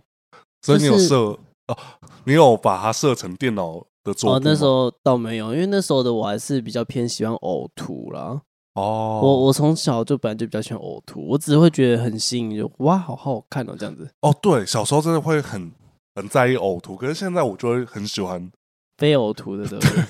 [0.62, 1.78] 所以你有设、就是、哦，
[2.26, 4.36] 你有把它设成电脑的桌布？
[4.36, 8.42] 哦，那时候倒没有，因为那时候的我还是比较偏喜欢呕吐啦。
[8.74, 9.22] 哦。
[9.24, 14.06] 我我从小就本来就比较喜欢呕吐，我只会觉得很吸引，就哇，好好看哦，这样子。
[14.20, 15.72] 哦，对，小时候真的会很
[16.16, 18.52] 很在意呕吐，可是现在我就会很喜欢。
[19.00, 20.04] 非呕吐的对不对？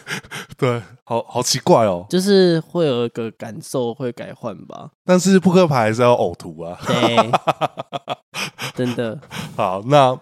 [0.57, 4.89] 对，好好奇怪哦，就是会有一个感受会改换吧。
[5.05, 6.77] 但是扑克牌还是要呕吐啊。
[6.85, 7.31] 对，
[8.75, 9.21] 真的。
[9.55, 10.19] 好，那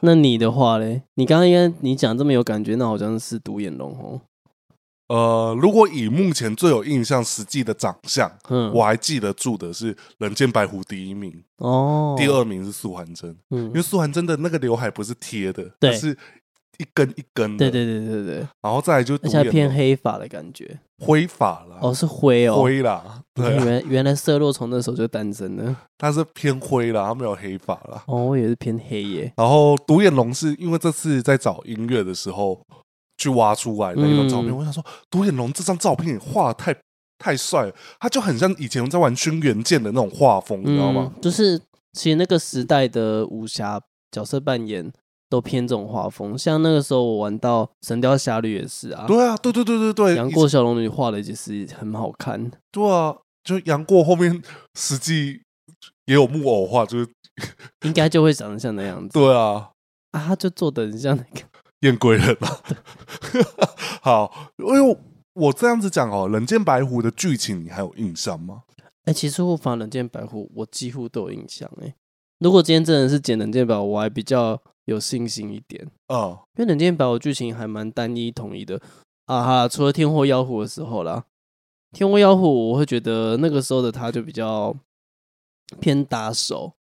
[0.00, 1.02] 那你的话嘞？
[1.14, 4.20] 你刚刚应该你讲这么有感觉，那好像是独眼龙哦。
[5.06, 16.16] 呃，如果以目前最有印象实际的长相，嗯，我还记得住的是人间白狐第一名哦，第二名是素还真，嗯，因为素还真的那个刘海不是贴的，对，是
[16.78, 28.02] 一根一根的，对对对对对，然后再来就而且偏黑发的感觉，灰发了，哦，是灰哦，灰啦，对，原原来色落从那时候就诞生了，他是偏灰啦，他没有黑发啦。
[28.06, 32.60] 哦，我也是偏黑耶，然后独眼龙是因为这次在找音乐的时候。
[33.16, 36.74] 去挖出来的一张照片，嗯、我想说，独眼龙这张照片画得太
[37.16, 41.12] 太帅了，他就很像以前在玩《轩辕剑》的那种画风，嗯、你知道吗？
[41.22, 41.56] 就是
[41.92, 44.92] 其实那个时代的武侠角色扮演
[45.28, 54.42] 都偏这种画风，像那个时候我玩到《神雕侠侣》也是啊，对啊，对对对对对，杨过小龙女画的也是很好看，对啊，就杨过后面
[54.74, 55.42] 实际
[56.06, 57.08] 也有木偶画，就是
[57.84, 59.70] 应该就会长得像那样子，对啊，
[60.12, 61.46] 啊，他就做的很像那个。
[61.84, 62.62] 燕归人吧？
[64.00, 64.98] 好，因为
[65.34, 68.62] 我这样子讲哦，《人间白狐》的剧情你还有印象吗？
[69.04, 71.70] 哎、欸，其实我反《人间白狐》我几乎都有印象。
[71.82, 71.94] 哎，
[72.38, 75.86] 如果今天真的是剪《人间白狐》，我还比较有信心一点。
[76.08, 78.80] 哦，因为《冷剑白狐》剧情还蛮单一统一的
[79.26, 79.68] 啊哈。
[79.68, 81.24] 除了天祸妖狐的时候啦，
[81.92, 84.74] 天祸妖狐我会觉得那个时候的他就比较
[85.80, 86.72] 偏打手，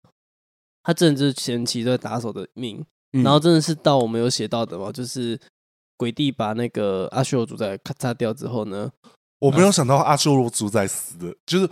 [0.84, 2.86] 他真的就是前期在打手的命。
[3.24, 5.40] 然后真的是到我们有写到的嘛，就是
[5.96, 8.92] 鬼帝把那个阿修罗主宰咔嚓掉之后呢，
[9.38, 11.70] 我没有想到阿修罗主宰死的，就是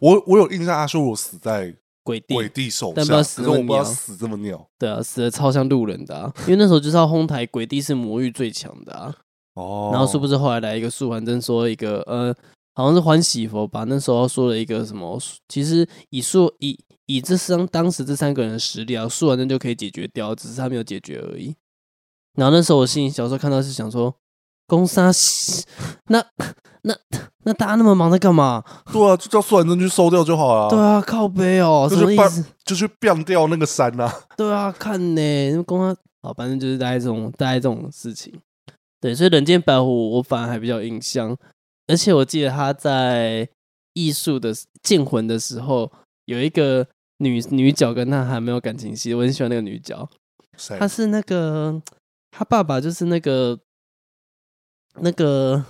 [0.00, 9.14] 我我有印象阿修罗死在鬼帝鬼帝手下，但不知道死这么鸟，死这么鸟，对啊，死的超像路人的啊，因为那时候就是要哄抬鬼帝是魔域最强的啊，
[9.54, 12.34] 哦，然后是不是后来来一个素还真说一个呃，
[12.74, 16.78] 好像是欢喜佛吧，那时候说了一个什么，其实以素以。
[17.06, 21.54] 以这三当时这三个人的实力啊，素还真就可以解决掉，只是他没有解决而已。
[22.36, 24.14] 然后那时候我心里小时候看到是想说，
[24.68, 25.10] 攻杀
[26.08, 26.24] 那
[26.82, 26.96] 那
[27.44, 28.62] 那大家那么忙在干嘛？
[28.92, 30.68] 对啊，就叫素还真去收掉就好了。
[30.68, 32.44] 对啊，靠背哦，什么意思？
[32.64, 34.12] 就去变掉那个山啊。
[34.36, 38.32] 对啊，看呢，公安好，反正就是大概这种大概这种事情。
[39.00, 41.36] 对，所以人间白虎我反而还比较印象，
[41.86, 43.48] 而且我记得他在
[43.94, 44.52] 艺术的
[44.82, 45.90] 剑魂的时候。
[46.26, 46.86] 有一个
[47.18, 50.08] 女女角跟他还没有感情戏，我很喜欢那个女角。
[50.78, 51.82] 她是那个
[52.30, 53.58] 他爸爸，就是那个
[55.00, 55.62] 那个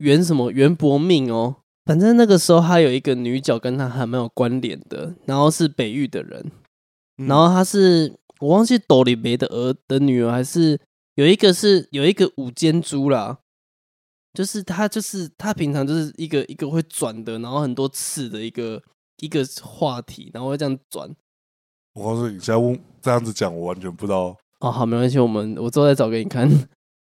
[0.00, 1.56] 袁什么袁伯命哦。
[1.86, 6.50] 反正那个时候他有一个女角跟他还蛮有关联的，然后是北域的人，
[7.18, 10.78] 嗯、然后他是我忘记斗里梅的儿的女儿，还是
[11.14, 13.38] 有一个是有一个五间珠啦，
[14.34, 18.82] 就是他就是他平常就是一个一个会转的，然后很多次的一个。
[19.20, 21.06] 一个话题，然后会这样转。
[21.92, 24.34] 我告诉你，现在问这样子讲，我完全不知道。
[24.60, 26.48] 哦，好，没关系，我们我之后再找给你看。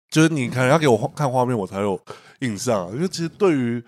[0.09, 1.99] 就是你可能，要给我看画面，我才有
[2.39, 2.91] 印象。
[2.93, 3.83] 因为其实对于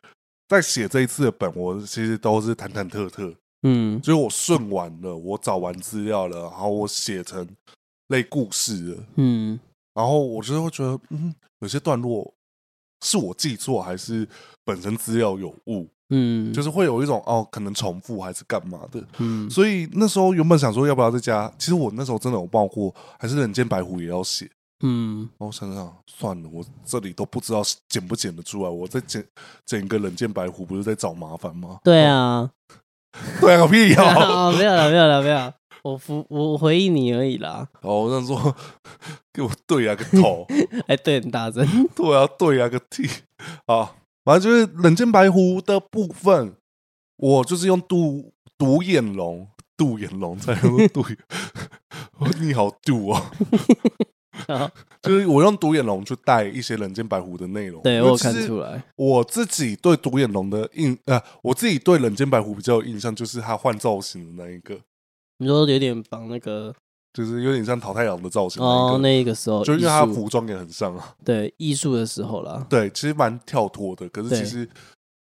[0.48, 3.34] 在写这一次的本，我其实都是忐忐忑忑。
[3.64, 7.48] 嗯，就是我顺完了，我找完资料了，然后我写成
[8.08, 9.04] 类故事了。
[9.16, 9.60] 嗯，
[9.94, 12.34] 然后我就会觉得，嗯，有些段落
[13.06, 14.28] 是我记错，还是
[14.64, 15.88] 本身资料有误？
[16.12, 24.50] 嗯，就是会有一种哦，可能重复还是干嘛的，嗯，所以那时候原本想说要不要再加，其实我那时候真的有报过，还是人间白狐也要写，
[24.82, 29.26] 嗯，我想想算了，我这里都不知道剪不剪得出来，我在剪
[29.66, 31.80] 剪一个冷箭白狐，不是在找麻烦吗？
[31.84, 32.50] 对啊，
[33.42, 34.52] 对啊，个屁啊！
[34.58, 37.68] 没有了，没有了，没有，我服我回应你而已啦。
[37.82, 38.56] 哦，我想说
[39.34, 40.46] 给我对啊个头，
[40.88, 41.66] 哎，对，很大声，
[41.96, 43.08] 对啊，对啊个屁
[43.66, 43.96] 啊！
[44.24, 46.56] 反正就是冷箭白狐的部分，
[47.18, 51.04] 我就是用独独眼龙、独眼龙在用独，
[52.40, 53.26] 你好独哦，
[55.02, 57.82] 就是我用独眼龙去带一些人间白狐的内容。
[57.84, 64.78] 对，我看出来，我自己对独眼龙的印呃，我自己对人间白狐比较有印象，就是他换造型的那一个。
[65.38, 66.76] 你说有点绑那个。
[67.12, 71.16] 就是有点像淘太郎的造型哦，那个时候就因为他服装也很像啊。
[71.26, 72.64] 对，艺术的时候啦。
[72.70, 74.08] 对，其实蛮跳脱的。
[74.10, 74.70] 可是其实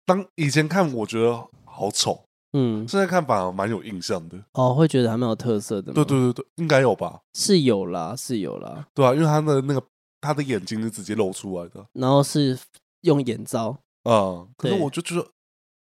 [0.04, 1.32] 当以前看，我觉得
[1.64, 2.25] 好丑。
[2.58, 4.38] 嗯，现在看反而蛮有印象的。
[4.52, 5.92] 哦，会觉得还蛮有特色的。
[5.92, 7.20] 对对对对，应该有吧？
[7.34, 8.86] 是有啦，是有啦。
[8.94, 9.82] 对啊，因为他的那个
[10.20, 12.58] 他的眼睛是直接露出来的，然后是
[13.02, 13.76] 用眼罩。
[14.04, 15.26] 嗯，可是我就觉得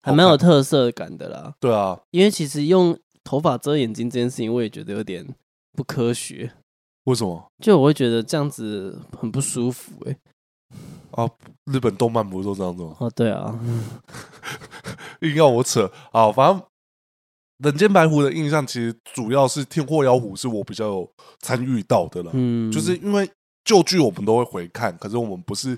[0.01, 1.53] 还蛮有特色感的啦。
[1.59, 5.25] 对啊，因为其实用头发遮眼睛这件事情，我也觉得有点。
[5.77, 6.53] 不科学，
[7.03, 7.51] 为什么？
[7.61, 10.17] 就我会觉得这样子很不舒服哎、欸。
[11.15, 11.29] 啊，
[11.65, 12.95] 日本动漫不是都这样子吗？
[12.99, 13.57] 哦，对啊，
[15.21, 16.61] 硬要我扯啊，反正
[17.59, 22.31] 人间白狐的印象其实主要是天祸妖狐是我比较有参与到的了。
[22.33, 23.29] 嗯，就是因为
[23.63, 25.77] 旧剧我们都会回看，可是我们不是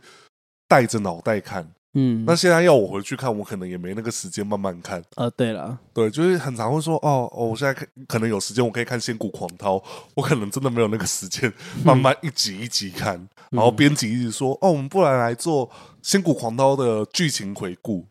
[0.68, 5.04] 带着脑袋看，嗯，那现在要我回去看，我可能也没那个时间慢慢看。
[5.16, 9.78] 呃，对了，对，就是很常会说，哦哦，我现在可可能有时间，我可以看《仙骨狂涛》，
[10.14, 11.52] 我可能真的没有那个时间
[11.84, 13.16] 慢慢一集一集看。
[13.16, 15.68] 嗯、然后编辑一直说，哦，我们不然来做
[16.04, 18.06] 《仙骨狂涛》的剧情回顾。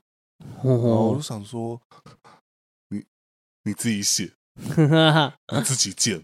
[0.64, 1.81] 然后我就想说，
[2.88, 3.05] 你
[3.62, 6.22] 你自己写，你 自己剪，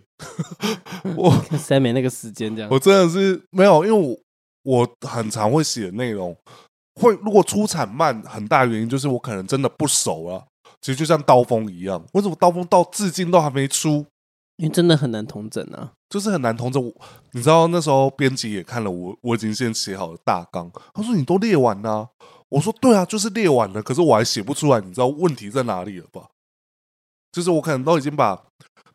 [1.17, 2.71] 我实在没那个时间这样。
[2.71, 4.19] 我真的是没有，因为我
[4.65, 6.37] 我很常会写内容，
[6.95, 10.45] 会如果出产慢，很大原因就是我可能真的不熟啊。
[10.81, 14.05] 其实就像刀锋一样，为什么刀锋到至今都还没出？
[14.57, 16.93] 因为真的很难同整啊，就是很难同整。
[17.33, 22.09] 你知道那时候编辑也看了我，我已经先写好了大纲，他说你都列完了啊。
[22.49, 26.29] 我说对啊，就是列完了，可是我还写不出来，你知道问题在哪里了吧？
[27.33, 28.45] 就是我可能都已经把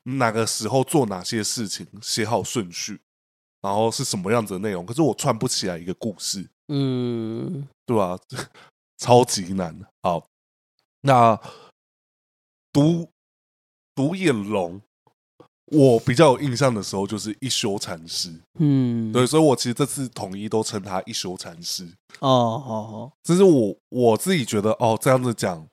[0.03, 3.01] 哪个时候做哪些事情写好顺序，
[3.61, 8.17] 然后是什么样子的内容，可是我串不起来一个故事，嗯，对吧？
[8.97, 9.79] 超级难。
[10.01, 10.25] 好，
[11.01, 11.39] 那
[12.71, 13.09] 独
[13.95, 14.81] 独眼龙。
[15.69, 21.83] 我比较有印象的时候，就是一休禅师，嗯，对，所以我其实这次统一都称他一休禅师。
[22.21, 25.67] 哦哦哦，这是我我自己觉得哦，这样子讲，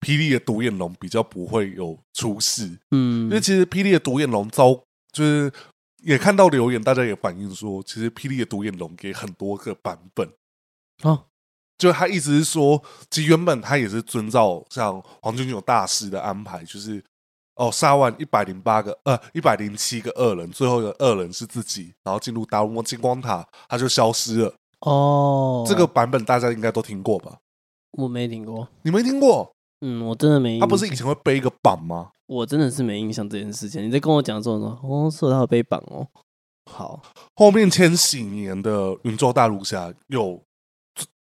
[0.00, 4.74] 霹雳的独眼龙比较不会有出事，嗯，因为其实霹雳的独眼龙遭
[5.12, 5.52] 就是
[6.06, 10.26] 也看到留言，大家也反映说，其实霹雳的独眼龙给很多个版本，
[11.02, 11.24] 哦，
[11.76, 17.04] 就他意思是说，其实原本他也是遵照像黄金九大师的安排，就是。
[17.58, 24.54] 哦，杀完一百零八个，呃，一百零七个恶人，最后一个恶人是自己，然后进入达鲁摩金光塔，他就消失了。
[24.80, 27.38] 哦，这个版本大家应该都听过吧？
[27.92, 29.55] 我没听过，你没听过？
[29.86, 30.58] 嗯，我真的没。
[30.58, 32.10] 他不是以前会背一个榜吗？
[32.26, 33.86] 我真的是没印象这件事情。
[33.86, 36.08] 你在跟我讲这种说，哦，是他有背绑哦。
[36.68, 37.00] 好，
[37.36, 40.42] 后面千禧年的云州大陆下有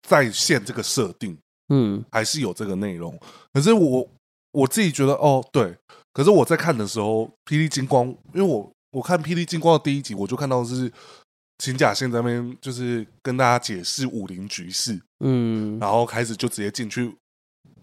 [0.08, 1.38] 再现这个设定，
[1.68, 3.20] 嗯，还是有这个内容。
[3.52, 4.08] 可是我
[4.52, 5.76] 我自己觉得，哦，对。
[6.14, 10.90] 可是我在看的时候，霹雳金光，因为我我看霹雳金光的第一集，我就看到是
[11.58, 17.14] 秦假仙在那边，就是跟大家解释武林局势，嗯，然后开始就直接进去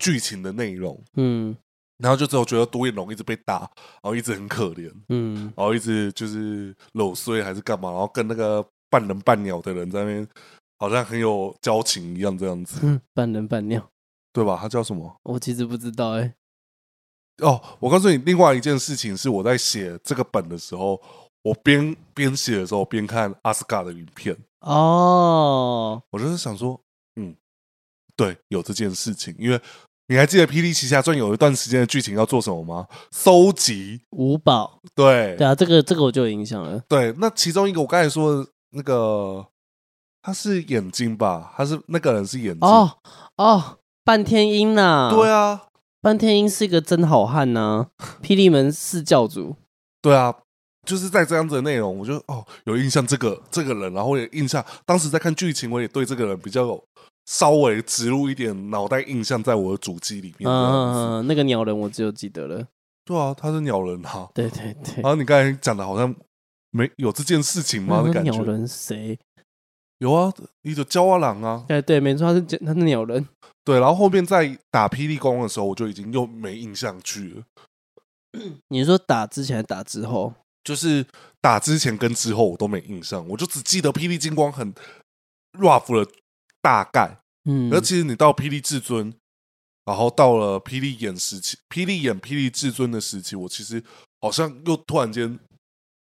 [0.02, 1.56] 剧情的内容，嗯，
[1.98, 3.60] 然后就只有觉得独眼龙一直被打，
[4.02, 10.28] 然后一直很可怜，嗯，然后一直就是搂碎还是干嘛，然后跟那个半人半鸟的人在那边
[10.78, 13.88] 好像很有交情一样，这样子，嗯，半人半鸟，
[14.32, 14.58] 对吧？
[14.60, 15.16] 他叫什么？
[15.22, 16.34] 我其实不知道，欸，哎。
[17.38, 21.00] 哦，我告诉你，另外一件事情是我在写这个本的时候，
[21.42, 24.36] 我边边写的时候边看阿斯卡的影片。
[24.60, 26.78] 哦，我就是想说，
[27.16, 27.34] 嗯，
[28.14, 29.60] 对，有这件事情，因为
[30.08, 32.86] 你还记得《霹雳奇侠传》有一段时间的剧情要做什么吗？
[33.10, 34.78] 搜集五宝。
[34.94, 36.80] 对，对啊，这个这个我就有印象了。
[36.88, 39.46] 对，那其中一个我刚才说的那个，
[40.20, 41.52] 他是眼睛吧？
[41.56, 42.68] 他是那个人是眼睛。
[42.68, 42.98] 哦
[43.36, 45.10] 哦，半天鹰呐。
[45.14, 45.62] 对啊。
[46.02, 47.86] 半天鹰是一个真好汉呐、啊，
[48.20, 49.54] 霹雳门四教主。
[50.02, 50.34] 对啊，
[50.84, 56.84] 就是在这样子的内容，我就哦有印象这个这个人，然后也印象当时在看剧情，我也对这个人比较有
[57.26, 60.50] 稍微植入一点脑袋印象在我的主机里面。
[60.50, 62.66] 嗯、啊，那个鸟人我只有记得了。
[63.04, 64.30] 对啊，他是鸟人哈。
[64.34, 65.02] 对对对。
[65.02, 66.14] 然后你刚才讲的好像
[66.70, 68.02] 没有这件事情吗？
[68.02, 68.30] 的感觉。
[68.30, 69.18] 鸟人谁？
[69.98, 70.32] 有啊，
[70.62, 71.64] 一个焦阿郎啊。
[71.68, 73.26] 哎对，没错，他是他是鸟人。
[73.64, 77.44] 对，然后后面在打霹雳光的时候，我就已经又没印象去了。
[78.68, 80.34] 你说打之前还打之后？
[80.64, 81.04] 就是
[81.40, 84.72] 打之前跟之后我都没印象，我就只记得霹雳金光很
[85.58, 86.10] rough 的
[86.62, 87.18] 大概。
[87.44, 89.12] 嗯，而其实你到霹雳至尊，
[89.84, 93.84] 然后到了霹雳演时期，霹雳演霹雳至尊的时期，我其实
[94.20, 95.38] 好像又突然间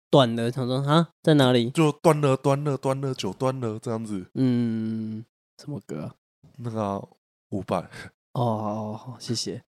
[0.10, 1.70] 断了，想说啊，在哪里？
[1.72, 4.28] 就断了，断了，断了，就断了，这样子。
[4.36, 5.26] 嗯，
[5.58, 6.16] 什么歌？
[6.58, 7.06] 那个。
[7.52, 7.78] 五百
[8.34, 9.64] 哦，好，谢谢。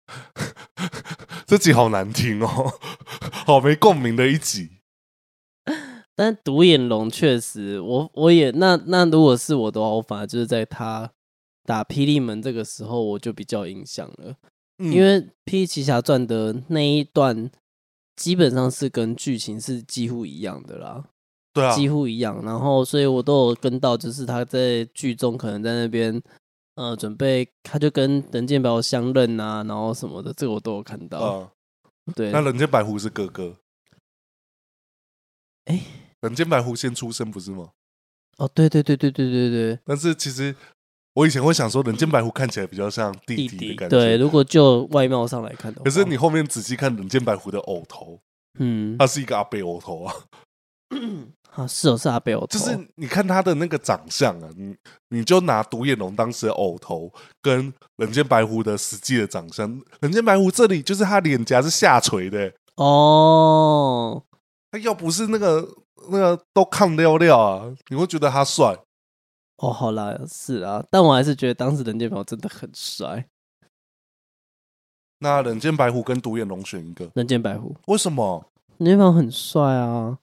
[1.46, 2.78] 这集好难听哦，
[3.46, 4.81] 好没共鸣的一集。
[6.14, 11.10] 但独眼龙确实，我我也那那如果是我的话，我反而就是在他
[11.64, 14.36] 打霹雳门这个时候，我就比较有印象了，
[14.78, 17.50] 嗯、因为《霹雳奇侠传》的那一段
[18.16, 21.04] 基本上是跟剧情是几乎一样的啦，
[21.52, 22.42] 对啊，几乎一样。
[22.44, 26.22] 然后，所以我都有跟到，就是他在剧中可能在那边。
[26.74, 31.18] 呃，准备他就跟人间白相认啊，然后什么的，这个我都有看到。
[31.18, 31.52] 呃、
[32.16, 33.54] 对，那人剑白狐是哥哥。
[35.66, 35.82] 哎、欸，
[36.22, 37.68] 人间白狐先出生不是吗？
[38.38, 39.78] 哦，对对对对对对对。
[39.84, 40.54] 但是其实
[41.14, 43.96] 我以前会想说，人间白狐看起来比较像弟弟的感觉。
[43.96, 45.84] 对，如果就外貌上来看的话。
[45.84, 48.18] 可是你后面仔细看人间白狐的偶头，
[48.58, 50.14] 嗯，他是一个阿贝偶头啊。
[51.52, 54.74] 啊，是哦，是阿贝偶头，就是你看他的那个长相啊，你
[55.10, 57.12] 你就拿独眼龙当时的偶头
[57.42, 64.22] 跟人间白狐的实际的长相，人间白狐这里就是他脸颊是下垂的哦，
[64.72, 65.68] 他要不是那个
[66.10, 68.74] 那个都抗撩撩啊，你会觉得他帅
[69.58, 69.70] 哦。
[69.70, 73.28] 好啦，是啊，但我还是觉得当时人间白虎真的很帅。
[75.18, 78.50] 那人间白虎跟独眼龙选一个，人间白虎，为什么？
[78.78, 80.18] 人间白虎很帅啊。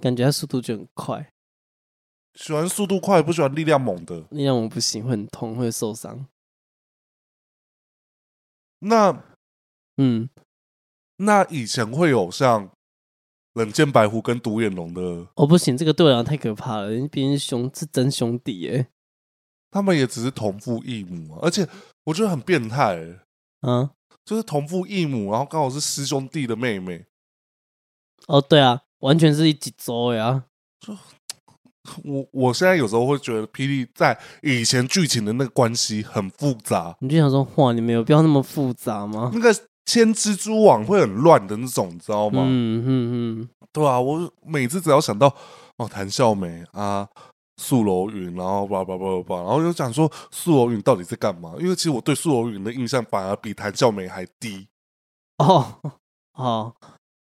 [0.00, 1.32] 感觉他速度就很快，
[2.34, 4.20] 喜欢速度快，不喜欢力量猛的。
[4.30, 6.26] 力量猛不行，会很痛，会受伤。
[8.80, 9.22] 那，
[9.98, 10.28] 嗯，
[11.24, 12.68] 那以前会有像
[13.54, 15.26] 冷箭白狐跟独眼龙的？
[15.34, 16.90] 哦，不行，这个对我来讲太可怕了。
[17.08, 18.88] 毕竟兄是真兄弟耶，
[19.70, 21.68] 他们也只是同父异母啊，而且
[22.04, 23.20] 我觉得很变态。
[23.66, 23.88] 嗯，
[24.24, 27.06] 就是同父异母，然后刚好是师兄弟的妹妹。
[28.26, 28.82] 哦，对啊。
[29.02, 30.44] 完全是一几周呀！
[30.78, 30.96] 就
[32.04, 36.96] 我我现在有时候会觉得，霹雳在以前剧情的那个关系很复杂。
[37.00, 39.32] 你就想说，哇，你们有必要那么复杂吗？
[39.34, 39.52] 那个
[39.84, 42.42] 牵蜘蛛网会很乱的那种，你知道吗？
[42.44, 42.88] 嗯嗯
[43.40, 45.34] 嗯，对啊，我每次只要想到
[45.76, 47.08] 哦，谭笑梅啊，
[47.56, 51.54] 素楼云，然后叭叭叭叭叭，然后就讲说素楼云到底在干嘛？
[51.58, 54.68] 因为其实我对素楼云的印象反而比谭笑梅还低。
[55.38, 55.80] 哦
[56.34, 56.74] 哦。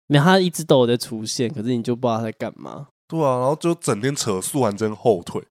[0.10, 2.88] 没有，他一直都有在出现，可是你就不知道他在干嘛。
[3.10, 5.44] 对啊，然后就整天扯素还真后腿。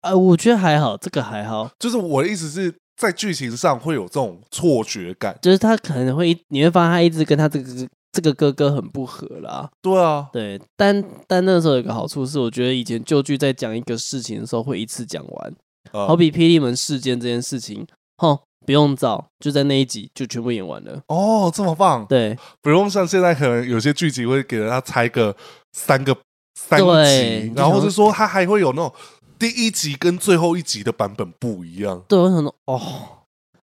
[0.00, 1.70] 呃，我觉得还好，这个还好。
[1.78, 9.68] 就是我的意思是在剧情上会有这种错觉感，就是他可能会，你会发现他一直跟他这个这个哥哥很不合啦。
[9.82, 15.54] 对啊，对，但但那个时候有个好处是，我觉得以前旧剧在讲一个事情的时候会一次讲完，
[15.92, 17.86] 嗯、好比霹雳门事件这件事情，
[18.16, 18.40] 吼。
[18.66, 20.98] 不用找，就在那一集就全部演完了。
[21.08, 22.06] 哦，这么棒！
[22.06, 25.36] 对，不用像现在可能有些剧集会给人家拆个
[25.74, 26.16] 三个
[26.58, 28.90] 三集，然后是说他还会有那种
[29.38, 32.02] 第一集跟最后一集的版本不一样。
[32.08, 32.80] 对，我想说，哦，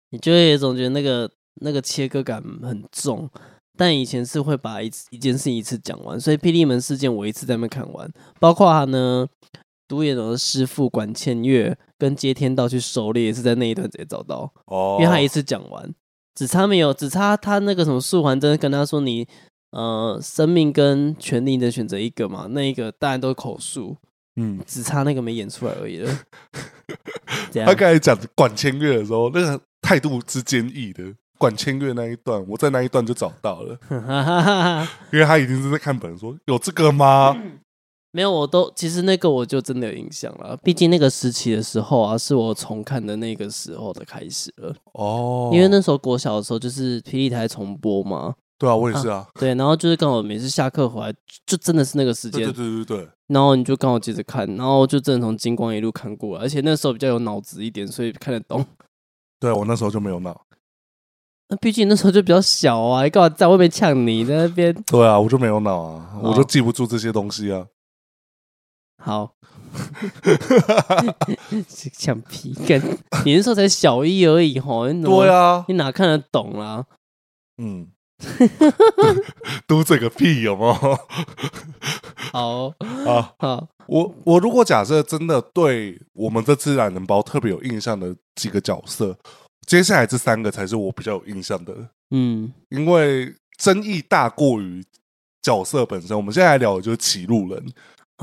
[0.09, 1.29] 你就会总觉得那个
[1.61, 3.29] 那个切割感很重。
[3.77, 9.27] 但以前是会把一一件事情一次讲完，所以《霹雳门事件》我一次在那边看完，包括他呢。
[9.89, 15.95] 独眼龙的师傅管千月跟接天道去狩猎，也是在那一段直接找到哦，因为他一次讲完，
[16.35, 19.25] 只差没有，只差他那个什么素还真的跟他说你
[19.71, 23.95] 呃生命跟权力的选择一个嘛，那一个当然都是口述，
[24.37, 26.19] 嗯，只差那个没演出来而已了。
[27.65, 31.03] 他刚才讲管千月的时候，那个态度之坚毅的
[31.37, 33.77] 管千月那一段，我在那一段就找到了，
[35.11, 37.35] 因为他已经是在看本说有这个吗？
[38.11, 40.57] 没有，我都其实那个我就真的有印象了。
[40.63, 44.73] 毕竟那个时期的时候啊，是我重看的那个时候的开始了。
[44.93, 48.33] 哦，因为那时候国小的时候就是霹雳台重播嘛。
[48.57, 49.17] 对啊，我也是啊。
[49.17, 51.13] 啊对，然后就是刚好每次下课回来，
[51.45, 52.43] 就真的是那个时间。
[52.43, 53.09] 对对对对对。
[53.27, 58.65] 然后你就刚好接着看，然后就真的从金光一路看过来，而且那时候比较有脑子一点，所以看得懂。
[59.39, 60.45] 对，我那时候就没有脑。
[61.49, 64.73] 那毕竟那时候就比较小啊，你干嘛在外面呛你在那边？
[64.87, 67.67] 对啊，我就没有脑啊，我就记不住这些东西啊。
[68.99, 69.35] 好，
[71.67, 72.81] 橡皮跟
[73.23, 76.85] 你那时候才小一而已吼，对啊，你哪看得懂啊？
[77.59, 77.87] 嗯，
[79.67, 80.73] 读这个屁有没有？
[82.31, 82.67] 好
[83.05, 89.17] 啊 好，我我如果假设真的对我们这次懒人包特别有印象的几个角色，
[89.65, 91.73] 接下来这三个才是我比较有印象的。
[92.11, 94.83] 嗯，因为争议大过于
[95.41, 97.65] 角色本身，我们现在来聊的就是歧路人。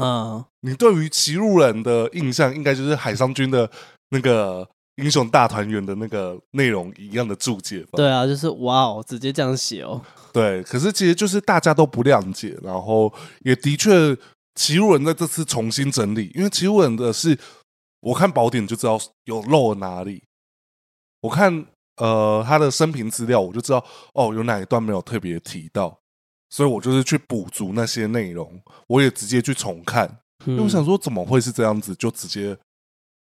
[0.00, 3.70] 嗯，你对于歧路人的印象，应该就是海商君的
[4.10, 7.90] 那个英雄大团圆的那个内容一样的注解吧？
[7.96, 10.00] 对啊，就是哇哦，直接这样写哦。
[10.32, 14.16] 对，可是其实就是大家都不谅解，然后也的确
[14.54, 17.38] 歧路人在这次重新整理，因为歧路人的是
[18.00, 20.22] 我看宝典就知道有漏哪里，
[21.22, 21.66] 我看
[21.96, 23.84] 呃他的生平资料我就知道
[24.14, 25.98] 哦有哪一段没有特别提到。
[26.50, 30.06] 所以我就是去补足那些内容，我也直接去重看，
[30.46, 32.56] 嗯、因为我想说怎么会是这样子，就直接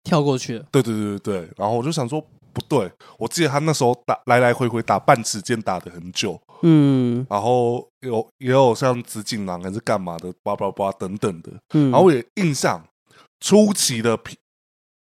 [0.04, 0.66] 跳过去了。
[0.70, 2.88] 对对对对，然后我就想说不对，
[3.18, 12.86] 我记得他那时候打来来回回打半尺剑打的很久，嗯，然后有也有像紫锦囊还是干嘛的，叭叭叭等等的，嗯，然后我也印象
[13.40, 14.34] 初期的霹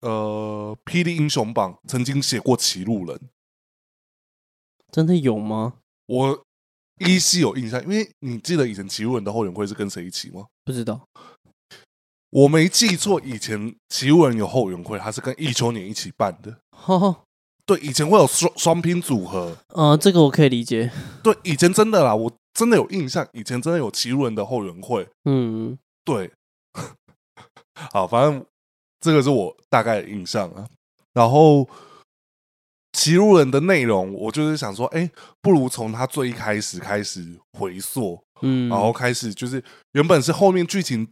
[0.00, 3.20] 呃霹雳英雄榜曾经写过歧路人，
[4.90, 5.74] 真的有吗？
[6.06, 6.42] 我。
[6.98, 10.46] 依稀有印象，因为你记得以前歧路人的后援会是跟谁一起吗？
[10.64, 11.00] 不知道，
[12.32, 16.56] 我没记错，以前歧路人有后援会，他是跟忆秋年一起办的。
[16.86, 17.24] 哦，
[17.66, 19.54] 对，以前会有双双拼组合。
[19.68, 20.90] 呃，这个我可以理解。
[21.22, 25.06] 对，以前真的啦，我真的有印象，以前真的有骑路人的后援会。
[25.26, 26.32] 嗯，对。
[27.92, 28.42] 好，反正
[28.98, 30.66] 这个是我大概的印象啊。
[31.12, 31.68] 然后
[32.92, 35.10] 奇路人的内容，我就是想说，哎，
[35.42, 39.62] 不如从他最一开始开始回溯，嗯，然后开始就是
[39.92, 41.06] 原本是后面剧情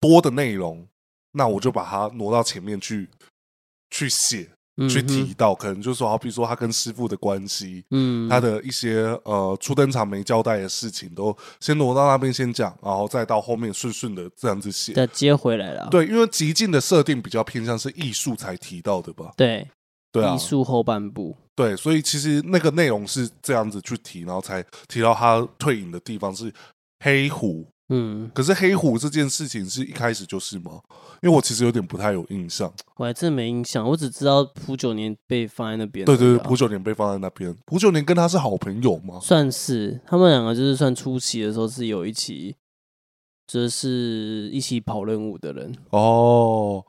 [0.00, 0.86] 多的内容，
[1.32, 3.08] 那我就把它挪到前面去
[3.90, 4.48] 去写。
[4.88, 15.86] 去提到，可能就是说，好，比如说他跟师傅的关系，嗯，他的一些呃初登场没交代的事情，都先挪到那边先讲，然后再到后面顺顺的这样子写，再接回来了。
[15.90, 19.34] 对，因为极尽的设定比较偏向是艺术才提到的吧？
[19.36, 19.68] 对，
[20.10, 26.50] 对啊，艺术后半部，对，所以其实那个内容是这样子去提，然后才提到他退隐的地方是
[27.04, 27.66] 黑虎。
[27.92, 30.80] 嗯，可是黑虎这件事情是一开始就是吗？
[31.22, 36.06] 因为我其实有点不太有印象，我还真没印象，我只知道蒲九年被放在那边。
[36.06, 39.18] 对对对，蒲九年被放在那边，蒲九年跟他是好朋友吗？
[39.20, 42.54] 算是，他们两个就是算初期的时候是有一起，
[43.46, 45.76] 就是一起跑任务的人。
[45.90, 46.84] 哦，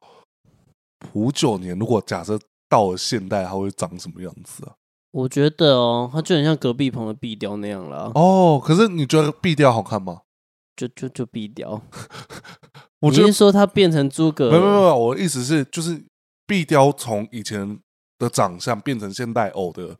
[0.99, 2.39] 蒲九年如果假设
[2.69, 4.75] 到了现代，他会长什么样子啊？
[5.11, 8.11] 我觉得哦，他就很像隔壁棚的壁雕那样了。
[8.15, 10.21] 哦，可是你觉得壁雕好看吗？
[10.75, 11.81] 就就就壁雕，
[12.99, 16.01] 我觉得说他变成诸葛，没有没有没有，我的意思是，就是
[16.47, 17.79] 壁雕从以前
[18.17, 19.95] 的长相变成现代偶的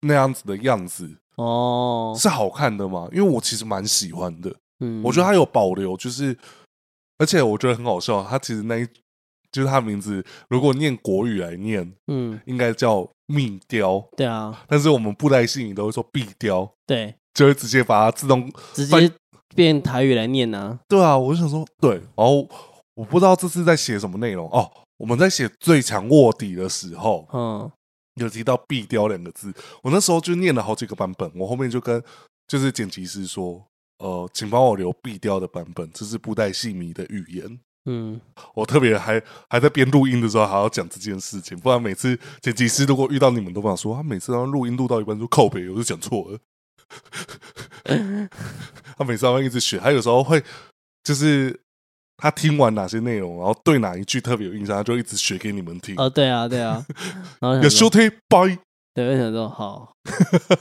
[0.00, 3.08] 那样子的样子哦，是好看的吗？
[3.12, 6.36] 因为我其实蛮喜欢的，嗯，我觉得他有保留，就是
[7.18, 8.86] 而且我觉得很好笑，他其实那一
[9.50, 19.10] 就是他名字，如果念国语来念，嗯，应该叫密雕，对啊，但是我们布袋戏你都会说壁雕，对，就会直接把它自动直接。
[19.54, 20.78] 变台语来念呢、啊？
[20.88, 22.48] 对啊，我就想说，对，然后
[22.94, 24.70] 我不知道这次在写什么内容哦。
[24.96, 27.70] 我们在写最强卧底的时候，嗯，
[28.14, 31.30] 有提到“壁雕”两个字，我那时候就念了好几个版本。
[31.34, 32.02] 我后面就跟
[32.46, 33.60] 就是剪辑师说，
[33.98, 37.58] 呃，请帮我留“壁雕”的版本，这是布袋戏迷的语言。
[37.86, 38.20] 嗯，
[38.54, 39.20] 我特别还
[39.50, 46.38] 还在边录音的时候还要讲这件事情，不然每次剪辑师如果遇到你们都不想说，他每次让录音录到一半就靠北，我就讲错了。
[48.96, 50.42] 他每次都会一直学，他有时候会
[51.02, 51.58] 就是
[52.16, 55.94] 他听完哪些内容，然后对哪一句特别有印象，他就一直学给你们听。
[55.98, 56.84] 哦，对啊，对啊。
[57.40, 58.58] 然后有收听拜，
[58.94, 59.92] 对，我想说好，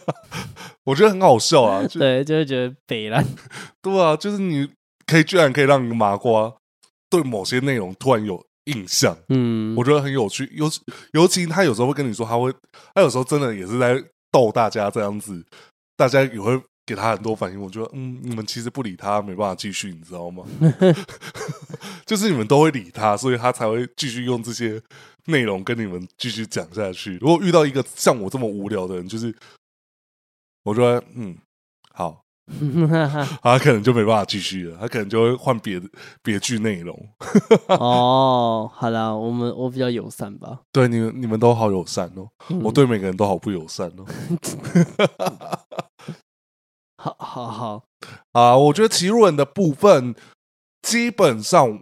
[0.86, 1.86] 我觉得很好笑啊。
[1.88, 3.26] 对，就会觉得北烂。
[3.82, 4.70] 对啊，就是你
[5.06, 6.54] 可以居然可以让你麻瓜
[7.10, 10.50] 对某些内容突然有印象，嗯，我觉得很有趣。
[10.56, 10.70] 尤
[11.12, 12.52] 尤其他有时候会跟你说，他会，
[12.96, 15.46] 他有时候真的也是在逗大家这样子。
[15.96, 20.44] 大家也会给他很多反应，我觉得，嗯，你们其实不理他，没办法继续，你知道吗？
[22.06, 24.82] 就是你们都会理他，所以他才会继续用这些
[25.26, 27.18] 内容跟你们继续讲下去。
[27.20, 29.34] 如果遇到一个像我这么无聊的人，就是
[30.64, 31.38] 我觉得，嗯，
[31.94, 32.22] 好，
[33.42, 35.88] 他可能就没办法继续了，他可能就会换别的
[36.22, 36.94] 别句内容。
[37.68, 40.60] 哦，好啦，我们我比较友善吧？
[40.74, 44.06] 对，你们你们都好友善哦，嗯、我对每个人都好不友善哦。
[47.04, 47.84] 好好好
[48.32, 48.58] 啊！
[48.58, 50.16] 我觉得奇路人的部分，
[50.82, 51.82] 基本上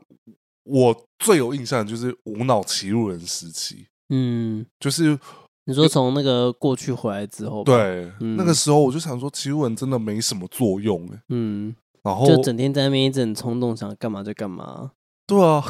[0.63, 3.85] 我最有印象的就是无脑奇路人时期。
[4.09, 5.17] 嗯，就是
[5.65, 11.21] 你说从那个过去回来之后，对，嗯、那个时候我就想说，奇路人真的没什么作用哎。
[11.29, 14.91] 嗯，然后就整天在那边一直很冲动，想干嘛就干嘛。
[15.27, 15.63] 对啊，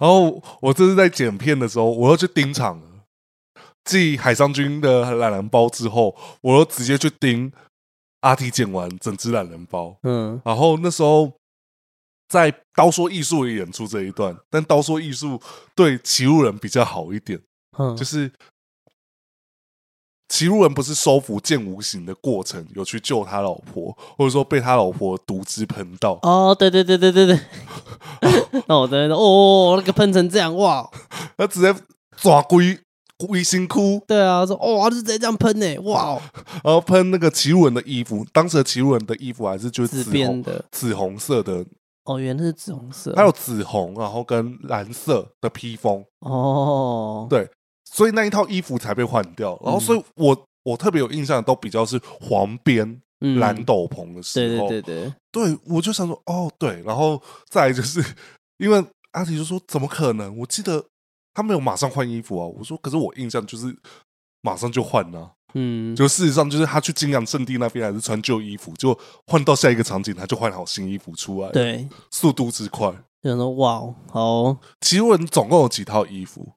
[0.00, 2.82] 然后我这是在剪片的时候，我要去盯场。
[3.84, 7.50] 继海上军的懒人包之后，我又直接去盯
[8.20, 9.96] 阿 T 剪完整只懒人包。
[10.02, 11.32] 嗯，然后那时候
[12.28, 15.40] 在刀说艺术也演出这一段，但刀说艺术
[15.74, 17.40] 对骑路人比较好一点。
[17.78, 18.30] 嗯，就是
[20.28, 26.18] 骑路人不是收服剑无形的过程，有去救他老婆，或者说被他老婆毒汁喷到。
[26.22, 27.40] 哦，对对对对对对。
[28.66, 30.90] 那我在那哦，那个喷成这样哇，
[31.38, 31.74] 他直接
[32.16, 32.78] 抓龟。
[33.26, 36.20] 微辛苦，对啊，说哇，就是直接这样喷呢，哇！
[36.62, 41.64] 然后喷那个骑路人的衣服，当时的骑路人的衣服还是就是紫红的，紫红色的。
[42.04, 46.02] 哦，原来是紫红色，还有紫红，然后跟蓝色的披风。
[46.20, 47.50] 哦，对，
[47.84, 49.60] 所以那一套衣服才被换掉。
[49.64, 53.02] 然后，所以我我特别有印象的都比较是黄边
[53.40, 54.68] 蓝斗篷的时候。
[54.68, 58.02] 对对对对，对我就想说，哦，对，然后再来就是
[58.58, 60.38] 因为阿提就说，怎么可能？
[60.38, 60.84] 我记得。
[61.38, 62.44] 他没有马上换衣服啊！
[62.44, 63.72] 我说，可是我印象就是
[64.40, 65.36] 马上就换了。
[65.54, 71.52] 嗯，就事实上就是他去金阳圣地那边还是穿旧衣服，就换到下一个场景他就换好新衣服出来。
[71.52, 72.88] 对，速度之快。
[73.20, 74.56] 有人说哇，好。
[74.80, 76.54] 其实我总共有几套衣服？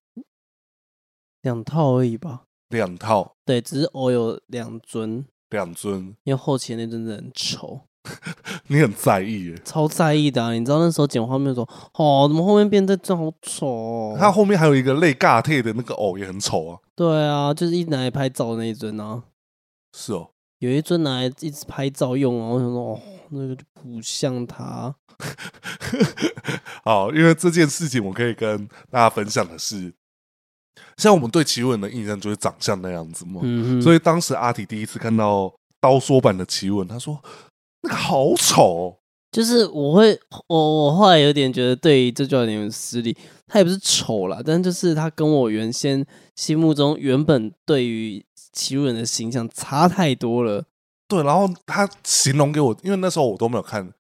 [1.44, 2.46] 两套而已吧。
[2.70, 3.36] 两套。
[3.46, 5.24] 对，只是偶有两尊。
[5.52, 7.82] 两尊，因为后期那尊真的很丑。
[8.68, 10.54] 你很在意耶，超在意的、啊。
[10.54, 14.18] 你知道那时候剪画面的时候，哦，怎么后面变得真好丑、哦？
[14.20, 16.80] 他后面还有一个类尬贴的那个偶也很丑啊。
[16.96, 19.22] 对啊，就是一拿来拍照的那一尊啊。
[19.96, 20.30] 是哦，
[20.60, 22.50] 有一尊拿来一直拍照用啊。
[22.50, 23.00] 我想说，哦，
[23.30, 24.96] 那个就不像他。
[26.84, 29.94] 好，因为这件事情我可以跟大家分享的是，
[30.98, 33.42] 像我们对奇文的印象就是长相那样子嘛。
[33.44, 33.82] 嗯哼。
[33.82, 37.22] 所以当时阿提第一次看到刀说版的奇文，他说。
[37.84, 38.98] 那个好丑哦，
[39.32, 43.16] 就是我会我我后来有点觉得对于这就有点失礼，
[43.48, 46.06] 他也不是丑啦，但就是他跟我原先
[46.36, 48.24] 心目中原本对于
[48.54, 50.64] 奇物人的形象差太多了。
[51.08, 53.92] 对，然后他形容给我，因为那时候我都没有看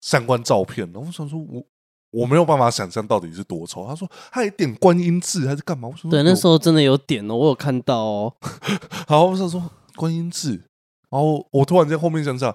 [0.00, 1.62] 相关照片，然后我想说我
[2.10, 3.86] 我没有办法想象到底是多丑。
[3.86, 5.88] 他说他有点观音痣还是干嘛？
[5.88, 8.34] 我说对，那时候真的有点哦，我有看到哦。
[9.06, 9.62] 好，我想说
[9.94, 10.64] 观音痣，
[11.08, 12.52] 然后我突然间后面想想。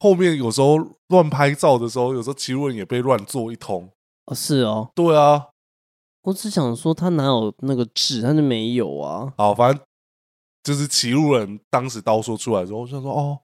[0.00, 0.76] 后面有时候
[1.08, 3.88] 乱拍照的时候，有时候奇路人也被乱做一通。
[4.26, 5.46] 哦，是哦，对啊，
[6.22, 9.32] 我只想说他哪有那个痣，他就没有啊。
[9.36, 9.80] 好，反正
[10.64, 13.38] 就是奇路人当时刀说出来的时候，我想说哦，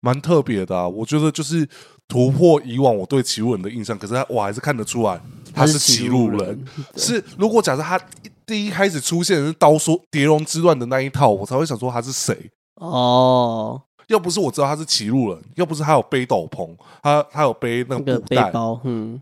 [0.00, 0.86] 蛮特别的啊。
[0.86, 1.68] 我觉得就是
[2.08, 5.20] 突破以往我对奇路人的印象，可是他我还是看得出来
[5.54, 6.64] 他是奇路人。
[6.96, 7.98] 是如果假设他
[8.44, 13.80] 第一开始出现的是刀说蝶龙之乱的那一套，我才会想说他是谁哦。
[14.12, 19.20] 要不是我知道他是歧路人，要不是他有背斗篷，他他有背那个背包，嗯，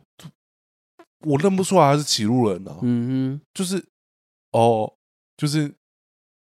[1.21, 2.77] 我认不出来他是歧路人啊。
[2.83, 3.83] 嗯哼，就是
[4.51, 4.93] 哦，
[5.37, 5.73] 就是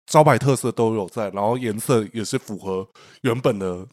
[0.07, 2.87] 招牌特色都有在，然后颜色也是符合
[3.23, 3.87] 原本的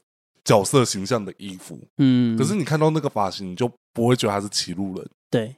[0.44, 2.38] 角色形象的衣服，嗯。
[2.38, 5.56] 可是你看到那个发型，你就不会觉得他是歧路人，对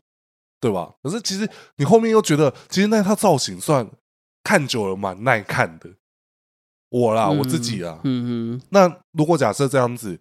[0.60, 0.94] 对吧？
[1.02, 3.90] 可是其实你后面又觉得，其实那套造型算
[4.44, 5.90] 看久了蛮耐看的。
[6.96, 8.68] 我啦，嗯、我自己啊，嗯哼。
[8.70, 10.18] 那如果假设这样子，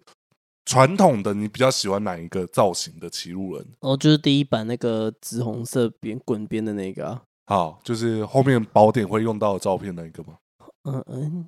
[0.65, 3.65] 传统的你比较喜欢哪一个造型的骑路人？
[3.79, 7.21] 哦，就是第一版那个紫红色边滚边的那个啊。
[7.45, 10.33] 好，就是后面宝典会用到的照片那一个吗？
[10.83, 11.47] 嗯嗯，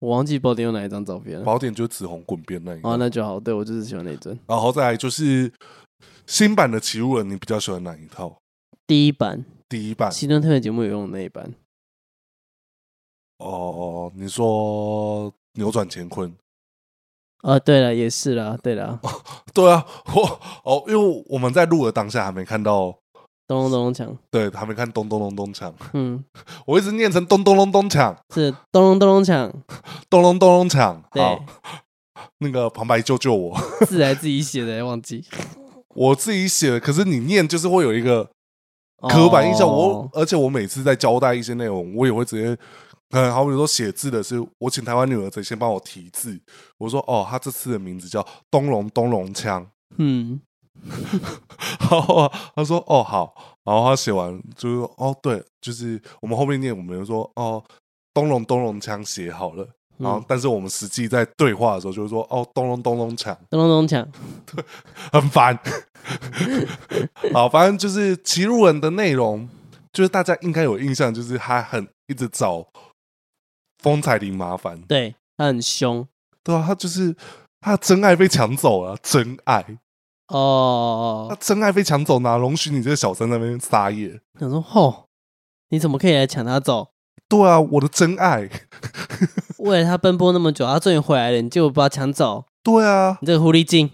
[0.00, 1.44] 我忘记宝典用哪一张照片了。
[1.44, 2.88] 宝典就是紫红滚边那一个。
[2.88, 3.38] 哦，那就好。
[3.38, 4.36] 对，我就是喜欢那一张。
[4.46, 5.52] 然后再来就是
[6.26, 8.36] 新版的骑路人，你比较喜欢哪一套？
[8.86, 10.10] 第一版，第一版。
[10.10, 11.52] 新春特别节目有用的那一版。
[13.38, 16.34] 哦哦，你说扭转乾坤？
[17.42, 18.98] 啊，对了，也是啦，对了，
[19.52, 22.92] 对啊，我哦，因为我们在录的当下还没看到
[23.46, 26.24] 咚咚咚咚锵，对，还没看咚咚咚咚锵，嗯，
[26.66, 29.52] 我一直念成咚咚咚咚锵，是咚咚咚咚锵，
[30.10, 31.44] 咚咚咚咚锵，好，
[32.38, 33.56] 那个旁白救救我，
[33.86, 35.24] 字还自己写的，忘记。
[35.94, 38.28] 我自己写的，可是你念就是会有一个
[39.08, 40.08] 刻板印象，我。
[40.14, 42.58] 而且我每次在交代一些内容，我也会直接。
[43.10, 46.38] 嗯，好，比如说写字的是我请台湾女儿贼先帮我提字，
[46.76, 49.64] 我说哦，她这次的名字叫东龙东龙枪，
[49.98, 50.40] 嗯，
[51.78, 53.32] 好啊，他说哦好，
[53.64, 57.62] 然后他写完就说哦对，就是我们后面念，我们就说哦
[58.12, 59.66] 东龙东龙枪写好了，
[59.98, 64.06] 然后但是我们实际在对话的时候就是说哦东龙东龙枪，东龙东枪，
[64.44, 64.64] 对，
[65.12, 65.56] 很烦，
[67.32, 69.48] 好，反正就是奇路人的内容，
[69.92, 72.66] 就是大家应该有印象，就是他很一直找。
[73.78, 76.06] 风采玲麻烦，对，他很凶，
[76.42, 77.14] 对啊，他就是
[77.60, 79.64] 他的真爱被抢走了，真爱
[80.28, 84.20] 哦，他真爱被抢走，哪容许你这个小三在那边撒野？
[84.40, 85.06] 想说，吼，
[85.68, 86.88] 你怎么可以来抢他走？
[87.28, 88.48] 对啊，我的真爱，
[89.58, 92.44] 为了他奔波那么久，他终于回来了，你就把他抢走？
[92.62, 93.90] 对啊，你这个狐狸精，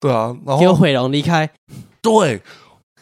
[0.00, 1.50] 对啊，然后给我毁容离开。
[2.00, 2.42] 对，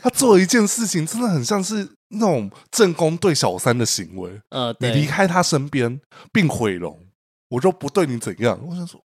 [0.00, 1.90] 他做了一件事情，真的很像是。
[2.10, 6.00] 那种正宫对小三的行为，呃，你离开他身边
[6.32, 7.06] 并毁容，
[7.48, 8.60] 我就不对你怎样。
[8.66, 9.00] 我想说，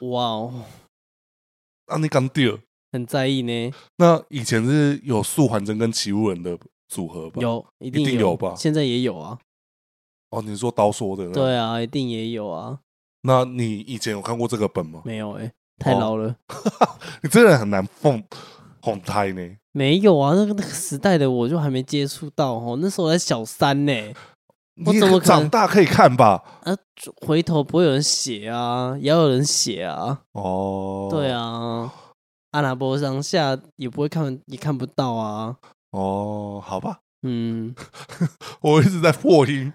[0.00, 0.64] 哇哦，
[1.86, 2.58] 那你刚掉，
[2.92, 3.72] 很在意呢。
[3.96, 7.40] 那以前是有素还真跟奇物人的组合吧？
[7.40, 8.54] 有，一定有，吧？
[8.56, 9.38] 现在也有啊。
[10.30, 11.30] 哦，你说刀说的？
[11.30, 12.80] 对啊，一定也有啊。
[13.22, 15.02] 那你以前有看过这个本吗？
[15.04, 16.34] 没有哎、欸，太老了。
[16.48, 18.22] 哦、你真的很难碰
[18.80, 19.56] 哄胎呢。
[19.78, 22.76] 没有啊，那个那个时代的我就还没接触到哦。
[22.82, 23.92] 那时候我在小三呢，
[24.74, 26.42] 你怎么长大可以看吧？
[26.64, 26.76] 啊，
[27.24, 30.20] 回头不会有人写啊，也要有人写啊。
[30.32, 31.92] 哦，对啊，
[32.50, 35.56] 阿拉伯上下也不会看，也看不到啊。
[35.92, 37.72] 哦，好吧，嗯，
[38.60, 39.72] 我一直在破音，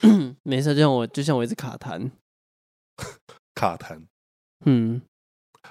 [0.44, 2.10] 没事，就像我就像我一直卡痰，
[3.54, 4.02] 卡痰，
[4.66, 5.00] 嗯，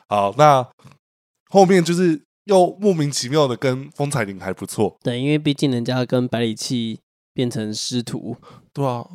[0.10, 0.68] 好，那
[1.52, 2.24] 后面就是。
[2.46, 7.00] 又莫名其妙的跟风采玲还不错，对，因为毕竟人家跟百里冀
[7.34, 8.38] 变成师徒，
[8.74, 9.06] 对啊，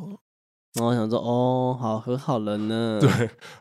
[0.75, 2.99] 然后我想说，哦，好和好了呢。
[3.01, 3.09] 对，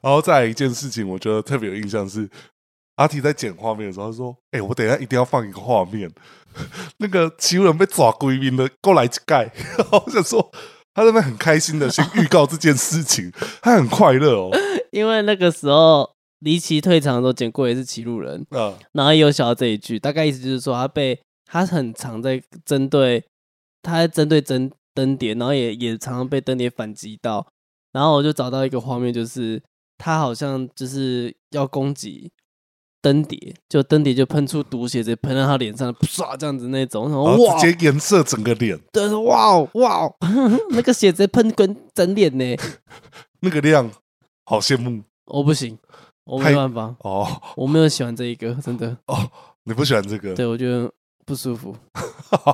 [0.01, 2.29] 然后再来一件事情，我觉得特别有印象是，
[2.97, 6.11] 阿提在剪画面的时候，他说：“哎、欸，我等一下一定要放一个画面，
[6.99, 10.51] 那个奇人被抓归兵的过来盖。”然后我想说，
[10.93, 14.51] 他在那边很开心的先预告这件事情，他很快乐哦，
[14.91, 16.09] 因为那个时候
[16.41, 23.25] 离奇退场的时候，剪过也是歧路人，嗯，然后也有想到这一句，大概意思就是说，他被他很常在针对，
[23.83, 24.71] 他在针对针。
[24.93, 27.47] 灯蝶，然后也也常常被灯蝶反击到，
[27.93, 29.63] 然后我就找到一个画面，就是
[29.97, 32.33] 他好像就是要攻击
[33.01, 40.13] 灯蝶，就灯蝶就喷出毒血，直接喷到他脸上，唰这样子那种，然后哇，直接颜色整个脸，对，哇哇，
[40.75, 42.57] 那个血直接喷滚整脸呢，
[43.41, 43.89] 那个量
[44.45, 45.79] 好羡慕，我不行，
[46.31, 47.27] 我没办法哦，
[47.57, 49.19] 我没有喜欢这一个，真的哦，
[49.65, 50.91] 你不喜欢这个，对我觉得
[51.27, 51.75] 不舒服。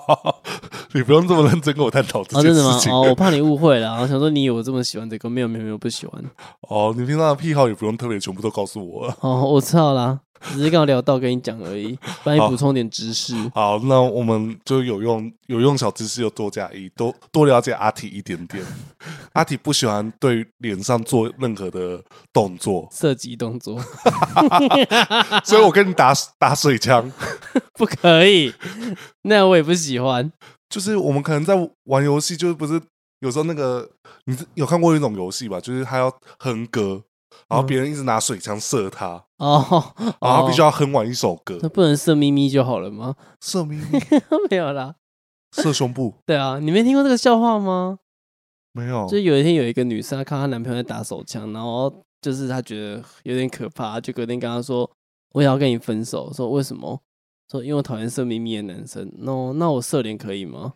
[0.95, 2.65] 你不用这么认真跟我探讨这件事情。
[2.65, 2.97] 哦，真的吗？
[2.97, 4.01] 哦，我怕你误会了。
[4.01, 6.25] 我想说你以为我这么喜欢这个，没有，没有，没有不喜欢。
[6.63, 9.15] 哦，你平常的癖好也不用特别全部都告诉我。
[9.21, 10.21] 哦，我知道啦。
[10.43, 13.35] 只是刚好聊到跟你讲而已，帮你补充点知识。
[13.55, 18.65] 好，那我们就有用有用小知识又多加一，多多了解阿体一点点。
[19.33, 23.81] 阿体不喜欢对脸上做任何的动作，射击动作
[25.45, 27.11] 所以我跟你打打水枪，
[27.75, 28.53] 不可以。
[29.23, 30.33] 那我也不喜欢。
[30.69, 32.81] 就是我们可能在玩游戏，就是不是
[33.21, 33.89] 有时候那个
[34.25, 35.61] 你有看过一种游戏吧？
[35.61, 37.03] 就是他要哼歌。
[37.49, 41.59] 然后别人一直拿水枪射他， 哦，然后他必须要哼完一首歌。
[41.63, 43.17] 那不能色咪咪就好了吗？
[43.41, 44.01] 色咪咪
[44.51, 44.97] 没有啦，
[45.53, 46.15] 射胸部。
[46.25, 47.99] 对啊，你没听过这个笑话吗？
[48.73, 49.07] 没有。
[49.07, 54.91] 就有一天有一个女生，她看她男朋友在打手枪，然后就是她觉得有点可怕，就隔天跟他说
[55.33, 57.01] ：“我也要跟你分手。”说为什么？
[57.51, 59.13] 说因为我讨厌射咪咪的男生。
[59.19, 60.75] 那那我射脸可以吗？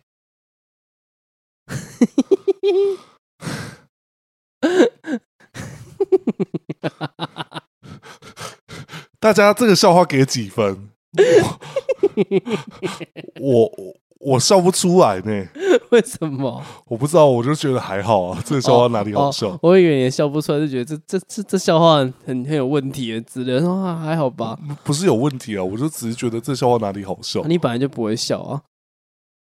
[9.21, 10.89] 大家这个笑话给几分？
[13.39, 15.47] 我我我笑不出来呢。
[15.91, 16.59] 为什么？
[16.87, 18.41] 我不知道，我就觉得还好啊。
[18.43, 19.49] 这个笑话哪里好笑？
[19.49, 23.59] 哦哦、我以为也笑不出来，就觉得这这这这笑话很很有问题的之类的。
[23.59, 24.57] 说啊，还好吧？
[24.83, 27.43] 不是有问题啊，我就只是觉得这笑话哪里好笑。
[27.43, 28.63] 你本来就不会笑啊。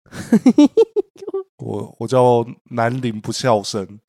[1.58, 4.00] 我我叫南陵不笑生。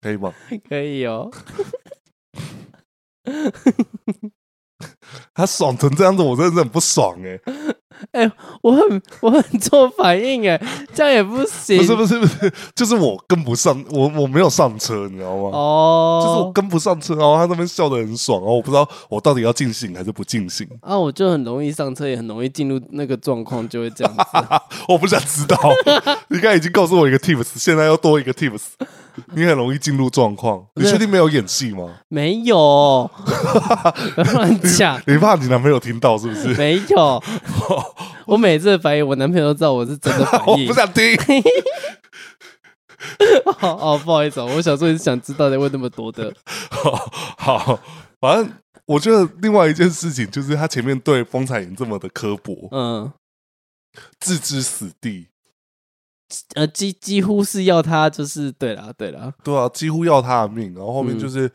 [0.00, 0.32] 可以吗？
[0.68, 1.28] 可以哦。
[5.34, 7.40] 他爽成这样子，我真的是很不爽哎、欸！
[8.10, 11.78] 哎、欸，我很我很做反应哎、欸，这样也不行。
[11.78, 15.50] 不是不是不是，就是我跟不上，我我没有上车，你知道吗？
[15.56, 20.68] 哦，就是我跟不上车，然后他那边笑得很爽，然后我不知道我到底要尽兴还是不尽兴。
[20.80, 24.22] 啊，我就很容易上车，也很容易进入那个状况，就会这样子。
[24.88, 25.56] 我不想知道，
[26.28, 28.62] 你刚才已经告诉我一个 tips，现在又多一个 tips。
[29.34, 31.98] 你很容易进入状况，你确定没有演戏吗？
[32.08, 33.10] 没有，
[34.34, 35.00] 乱讲。
[35.06, 36.48] 你怕你男朋友听到是不是？
[36.58, 37.22] 没有，
[38.26, 40.66] 我每次反应，我男朋友都知道我是真的反应。
[40.66, 41.16] 我不想听。
[43.60, 46.32] 哦哦，不好意思，我小时候也是想知道在问那么多的。
[47.36, 47.78] 好，
[48.20, 48.52] 反正
[48.86, 53.12] 我觉得另外一件事情就是他前面对风采瀅这么的刻薄，嗯，
[54.20, 55.26] 置之死地。
[56.54, 60.74] 呃，几几乎是要他，就是对了，对了，对啊，几乎要他的命。
[60.74, 61.46] 然后后面就是，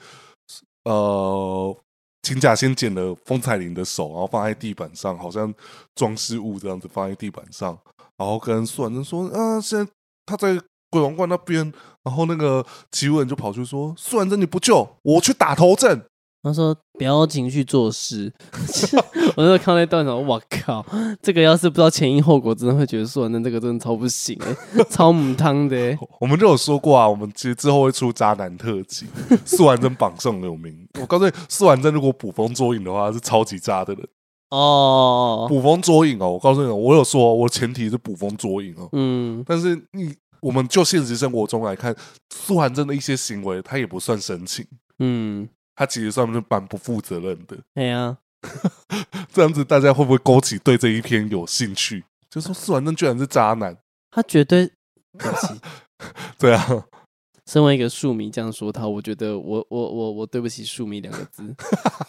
[0.84, 1.78] 嗯、呃，
[2.23, 5.53] 秦甲先捡了风采瀅的手，然后放在地板上，好像
[5.95, 7.78] 装饰物这样子放在地板上。
[8.17, 9.91] 然后跟素还真说：“啊，现在
[10.25, 10.59] 他在
[10.89, 11.71] 鬼王观那边。”
[12.03, 16.01] 然后那个齐武人就跑去说：“素还真你不救，我去打头阵。”
[16.43, 18.31] 他说：“不要情绪做事。
[19.35, 20.85] ”我那时候看那段我靠，
[21.21, 25.97] 这个要是不知道前因后果，真的会觉得说，那这个真的超不行哎，超母汤的。
[26.21, 29.07] 我们就有说过啊，我们其实之后会出渣男特辑，
[29.45, 30.88] 素还真榜上有名。
[31.01, 34.07] 我告诉你，素还真如果捕风捉影的话，是超级渣的人
[34.51, 35.47] 哦。
[35.49, 38.88] 捕风捉影哦，我告诉你，我有说，我前提是捕风捉影哦。
[38.93, 41.93] 嗯，但是你，我们就现实生活中来看，
[42.33, 44.65] 素还真的一些行为，他也不算深情。
[44.99, 45.49] 嗯。
[45.78, 47.55] 他其实算是蛮不负责任的。
[47.75, 48.17] 对啊，
[49.32, 52.03] 这样子大家会不会勾起对这一篇有兴趣？
[52.30, 53.78] 就说素还真居然是渣男，
[54.09, 54.71] 他绝对
[55.17, 55.53] 可惜。
[56.39, 56.86] 对啊，
[57.45, 61.55] 身为一个庶迷这样说他，我觉得我我我我对不起庶迷两个字，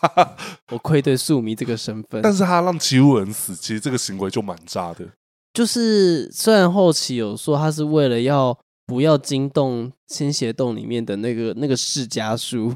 [0.72, 2.22] 我愧对庶迷这个身份。
[2.22, 5.06] 但是他让齐武人死，其实这个行为就蛮渣的。
[5.52, 12.74] 就是虽然后期有说他是为了要不要惊动千邪洞里面的那个那个世家书。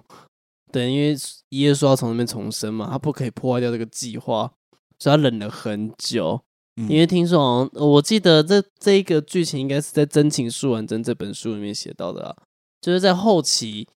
[0.72, 1.14] 对，因为
[1.50, 4.50] 耶稣要从那边重生嘛，他不可以破坏掉这个计划，
[4.98, 6.40] 所以他忍了很久。
[6.76, 12.36] 嗯、因为听说，我记得这这一个剧情应该是在《真情书完真》这本书里面写到的啊，
[12.80, 13.86] 就是在后期，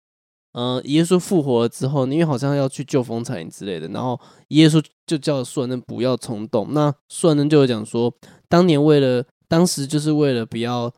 [0.53, 6.75] 呃，耶稣复活了之后，因为好像要去救风采之类的，然后耶稣就叫苏完真不要冲动。
[6.75, 8.15] 那苏完真就有讲说，
[8.47, 10.93] 当年为了当时就是为了不要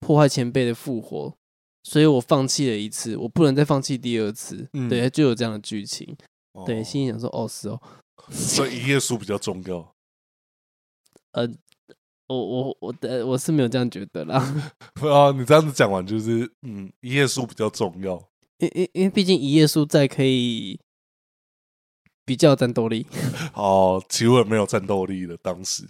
[0.00, 1.34] 破坏前辈的复活，
[1.82, 4.68] 所以我放弃了一次，我不能再放弃第二次。
[4.74, 6.16] 嗯、对，就有这样的剧情。
[6.52, 7.80] 哦、对，心里想说，哦，是哦，
[8.30, 9.94] 所以一页书比较重要。
[11.32, 11.48] 呃，
[12.26, 14.36] 我我我的我是没有这样觉得啦。
[15.00, 18.20] 啊，你这样子讲完就是，嗯，一页书比较重要，
[18.58, 20.78] 因因因为毕竟一页书在可以
[22.24, 23.06] 比较战斗力。
[23.54, 25.84] 哦，奇文没有战斗力了，当时。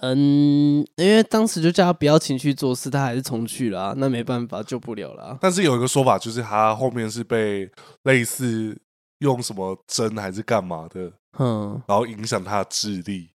[0.00, 5.38] 嗯，因为当时就叫他不要情绪做事，他还是重去了，那没办法，救不了了。
[5.40, 7.70] 但是有一个说法，就是他后面是被
[8.02, 8.78] 类似
[9.20, 13.30] 用什么针还是干嘛的，嗯，然后影响他的智力。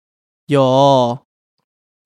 [0.46, 1.18] 有。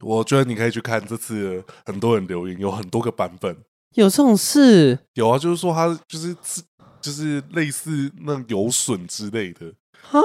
[0.03, 3.55] 我觉得你可以去看这次很多人留言，有很多个版本。
[3.97, 4.99] 有这种事？
[5.13, 6.35] 有啊，就是说他就是
[7.03, 9.67] 就是类似那有损之类的
[10.11, 10.19] 啊，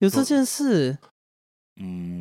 [0.00, 0.98] 有这件事？
[1.00, 1.08] 嗯，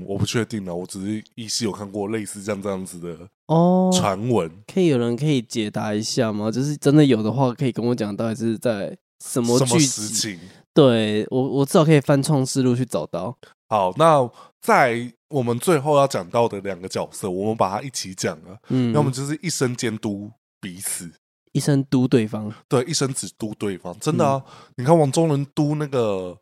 [0.05, 4.51] 我不确定了，我只是依稀有看过类似这样这样子的哦传闻。
[4.67, 6.51] 可以有人可以解答一下吗？
[6.51, 10.39] 就是真的有的话，可以跟我讲到底是在什么剧情？
[10.73, 13.35] 对我，我至少可以翻创思路去找到。
[13.67, 14.29] 好，那
[14.61, 18.57] 在我们最后要讲到的两个角色，我们把它一起讲了。
[18.69, 20.29] 嗯，那我们就是一生监督
[20.59, 21.09] 彼此，
[21.53, 22.53] 一生督对方。
[22.67, 24.43] 对，一生只督对方，真的啊！
[24.45, 26.37] 嗯、你看王中仁督那个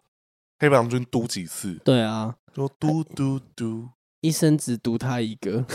[0.63, 1.73] 黑白郎君嘟几次？
[1.83, 3.89] 对啊，就嘟嘟嘟，
[4.21, 5.65] 一生只读他一个。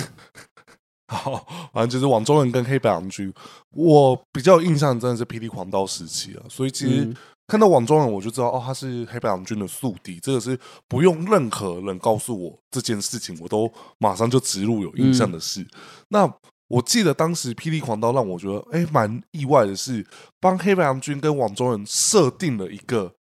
[1.13, 3.31] 好，反正就是王中人跟黑白郎君，
[3.73, 7.05] 我比较有印象真的是霹雳狂刀时期啊，所以其实。
[7.05, 7.15] 嗯
[7.51, 10.21] 看到网中人，我就知道哦，他是黑白郎君的宿敌。
[10.21, 15.63] 这个是不用任何人告诉我这件事情，我都马上就植入有印象的事。
[15.63, 15.69] 嗯、
[16.09, 16.35] 那
[16.69, 20.07] 我记得当时霹雳狂刀让我觉得哎，蛮意外的是，
[20.39, 23.15] 帮黑白郎君跟网中人设定了一个，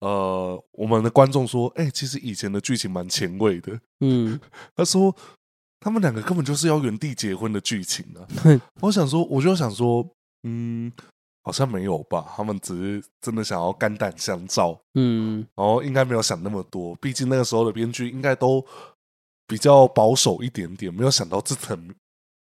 [0.00, 3.80] 呃，我们的观众说，哎，其实以前的剧情蛮前卫的。
[4.00, 4.38] 嗯，
[4.76, 5.14] 他说
[5.80, 8.60] 他们两个根本就是要原地结婚的剧情啊。
[8.80, 10.06] 我想说，我就想说，
[10.44, 10.92] 嗯。
[11.46, 18.66] 好像没有吧，他们只是真的想要肝胆相照，嗯，然后应该没有想那么多，毕竟那个时候的编剧应该都
[19.46, 21.88] 比较保守一点点，没有想到这层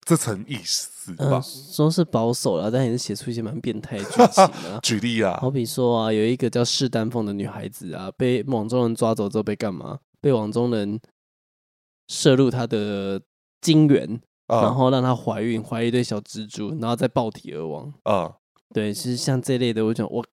[0.04, 1.24] 这层意思吧？
[1.26, 4.78] 呃、说是保守了，但也是写出一些蛮变态的剧情啊。
[4.82, 9.98] 举例啊，好比说啊，有一个叫士丹凤的女孩子啊，被网中人抓走之后被干嘛？
[10.20, 11.00] 被网中人
[12.08, 13.20] 射入她的
[13.60, 18.24] 精元，嗯、然后让她怀孕，怀一堆小蜘蛛，然后再爆体而亡啊。
[18.24, 18.34] 嗯
[18.74, 20.24] 对，其实像这类的，我讲我，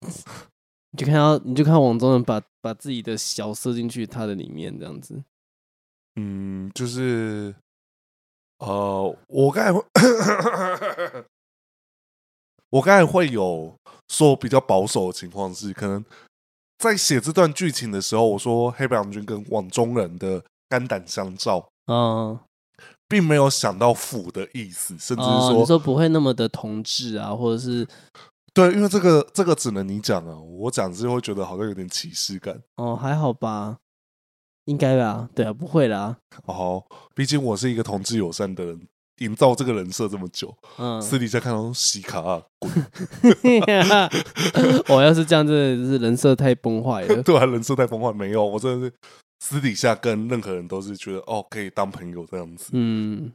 [0.92, 5.24] 你就看到，你就看网中人把把自己的小射进去他的里面，这样子。
[6.16, 7.54] 嗯，就是，
[8.66, 9.84] 呃，我刚才会，
[12.70, 13.74] 我刚才会有
[14.08, 16.04] 说比较保守的情况是，可能
[16.78, 22.38] 在写这段剧情的时候，我说黑白郎君跟网中人的肝胆相照，嗯。
[23.06, 27.86] 并没有想到腐的意思，甚至是说、哦、你说不会那么的同志啊，或者是
[28.54, 32.60] 对，因为这个这个只能你讲啊，我讲是会觉得好像有点歧视感。
[32.76, 33.76] 哦，还好吧，
[34.66, 35.28] 应该吧？
[35.34, 36.16] 对啊，不会啦。
[36.46, 36.82] 哦，
[37.14, 38.80] 毕竟我是一个同志友善的人，
[39.18, 42.72] 营造这个人设这么久，嗯，私底下看到西卡啊，滚！
[44.88, 47.20] 我要是这样，真的是人设太崩坏了。
[47.22, 48.94] 对啊，人设太崩坏，没有，我真的是。
[49.40, 52.70] 私底下跟任何人都是觉得哦，可以当朋友这样子。
[52.72, 53.30] 嗯，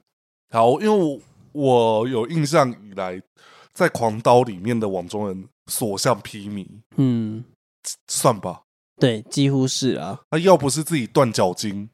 [0.50, 1.20] 好，因为我
[1.52, 3.22] 我有印象以来，
[3.74, 6.66] 在《狂刀》里面的网中人所向披靡。
[6.96, 7.44] 嗯，
[8.08, 8.64] 算吧。
[9.00, 10.20] 对，几乎是啊。
[10.30, 11.90] 他要不是自己断脚筋，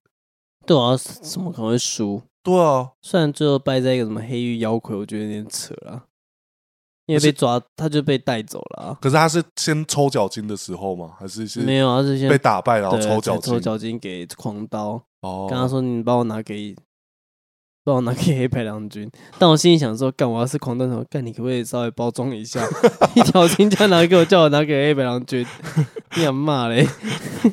[0.66, 2.22] 对啊，怎么可能会输？
[2.44, 6.04] 对啊，虽然最后败在一个什么黑玉妖魁，我觉得有点扯了。
[7.06, 8.98] 因为被抓，他就被带走了、啊。
[9.00, 11.14] 可是他是先抽脚筋的时候吗？
[11.20, 11.88] 还是是没有？
[12.02, 15.00] 他是先被打败，然后抽脚筋，抽脚筋给狂刀。
[15.22, 16.76] 哦，跟他说：“你帮我拿给。”
[17.86, 22.68] 帮我拿给黑白郎君，但我心里想说，干我要是狂刀手，干你可不可以稍微包装一下？
[23.16, 25.46] 一条金这样拿给我，叫我拿给黑白郎君，
[26.16, 26.88] 你想骂嘞？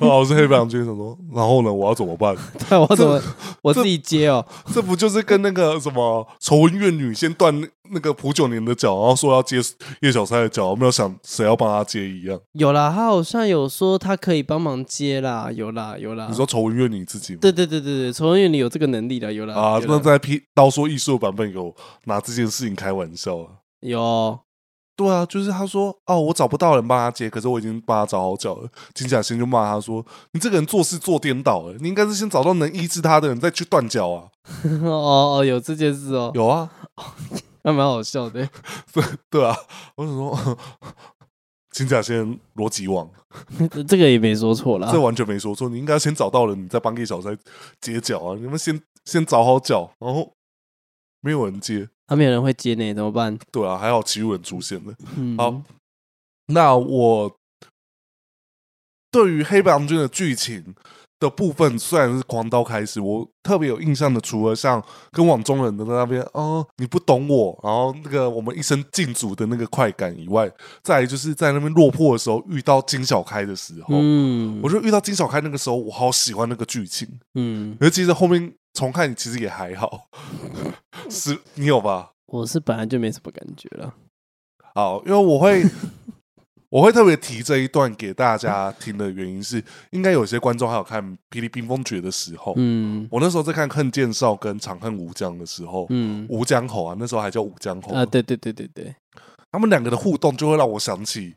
[0.01, 1.19] 我 是黑白郎君，什么？
[1.35, 1.73] 然后呢？
[1.73, 2.35] 我要怎么办？
[2.69, 3.21] 对，我怎么？
[3.63, 4.45] 我自己接哦。
[4.73, 7.53] 这不就是跟那个什么仇文怨女先断
[7.91, 9.59] 那个蒲九年的脚，然后说要接
[10.01, 12.39] 叶小钗的脚，我没有想谁要帮他接一样。
[12.53, 16.29] 有啦，他好像有说他可以帮忙接啦，有啦，有啦。
[16.31, 17.41] 你说仇文怨女自己吗？
[17.43, 19.55] 对对对对对，仇文怨女有这个能力的，有啦。
[19.55, 20.43] 啊，那在 P。
[20.55, 23.47] 刀说艺术版本有拿这件事情开玩笑啊？
[23.81, 24.39] 有，
[24.95, 28.69] 对啊，就是他说哦，我找不到人帮他接，可是我已经帮他找好脚了。
[28.95, 34.29] 金甲仙就骂他说：“你这个人做事做颠倒了，你应该是先找到能医治他的人，再去断脚啊。
[34.85, 36.71] ”哦哦，有这件事哦，有啊，
[37.65, 38.47] 还蛮好笑的。
[38.93, 39.57] 对对啊，
[39.97, 40.59] 我想说
[41.71, 43.09] 金甲仙逻辑网，
[43.89, 45.71] 这个也没说错啦，这完全没说错。
[45.71, 47.37] 你应该先找到人，你再帮叶小三
[47.81, 48.37] 接脚啊。
[48.39, 50.31] 你们先先找好脚，然后
[51.23, 51.89] 没有人接。
[52.07, 53.39] 他没有人会接呢怎么办？
[53.51, 54.95] 对啊，还好奇物人出现了。
[55.17, 55.63] 嗯、好，
[56.49, 57.35] 那我
[59.11, 60.75] 对于黑白郎君的剧情
[61.27, 70.51] 的部分，虽然是狂刀开始，我特别有印象的，除了像跟网中人的那边，哦，你不懂我，然后那个我们一生敬主的那个快感以外，
[70.83, 78.53] 再来就是在那边落魄的时候遇到金小开的时候，嗯，我就遇到金小开那个时候，我好喜欢那个剧情，嗯，而其实后面。
[78.75, 80.09] 重看其实也还好，
[81.11, 82.13] 是你有吧？
[82.25, 83.93] 我是本来就没什么感觉了。
[84.75, 85.63] 好，因为我会
[86.73, 98.95] 我会特别提这一段给大家听的原因是，应该有些观众还有看《霹雳兵烽决》的时候，嗯，我那时候在看《恨剑少》跟《长恨无疆》的时候，嗯，吴江侯啊，那时候还叫吴江侯啊，对对对对对，
[99.51, 101.35] 他们两个的互动就会让我想起。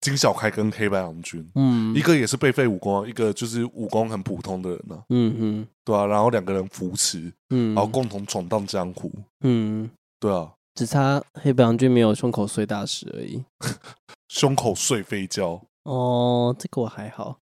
[0.00, 9.10] 金小开跟黑白郎君，嗯，一个也是被废武功，一个就是武功很普通的人呢，嗯嗯，对啊，然后两个人扶持，嗯，然后共同闯荡江湖，
[9.40, 9.88] 嗯，
[10.20, 13.42] 对啊，只差黑白郎君没有胸口碎大石而已，
[14.34, 17.38] 胸口碎飞胶，哦，这个我还好，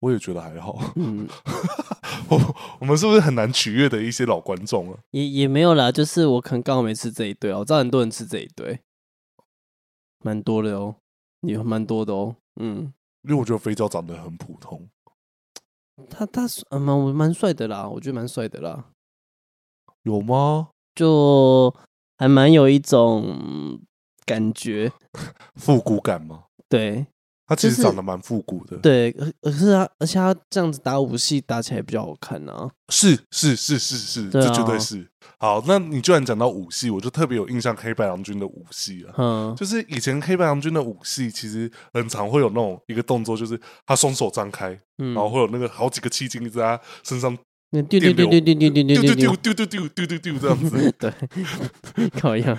[0.00, 1.26] 我也觉得还好，嗯，
[2.28, 4.98] 我我们是不是很难取悦的一些老观众啊？
[5.12, 8.78] 也也没有啦，就是我可能刚好没吃这一堆，我知道很多人吃这一堆，
[10.22, 10.96] 蛮多的哦。
[11.40, 12.92] 也蛮多的哦，嗯，
[13.22, 14.86] 因为我觉得飞胶长得很普通，
[16.10, 18.86] 他他嗯蛮蛮帅的啦，我觉得蛮帅的啦，
[20.02, 20.68] 有吗？
[20.94, 21.74] 就
[22.18, 23.78] 还蛮有一种
[24.24, 24.90] 感觉，
[25.56, 26.44] 复古感吗？
[26.68, 27.06] 对。
[27.46, 29.12] 他其实长得蛮复古的，对，
[29.42, 32.70] 可是他，而且他这样子打武戏打起来比较好看啊。
[32.88, 35.06] 是是是是是，这绝对是。
[35.38, 39.12] 好，那你居然讲到武戏，我就特别有印象黑白郎君的武戏啊。
[39.18, 47.36] 嗯，就是以前黑白郎君的武戏，其实很常会有那种一个动作，就是他双手张开，嗯然后会有那个好几个气劲在他身上。
[47.82, 51.12] 丢丢丢丢丢丢丢丢丢丢丢丢丢丢丢丢这样子， 对，
[52.22, 52.56] 好样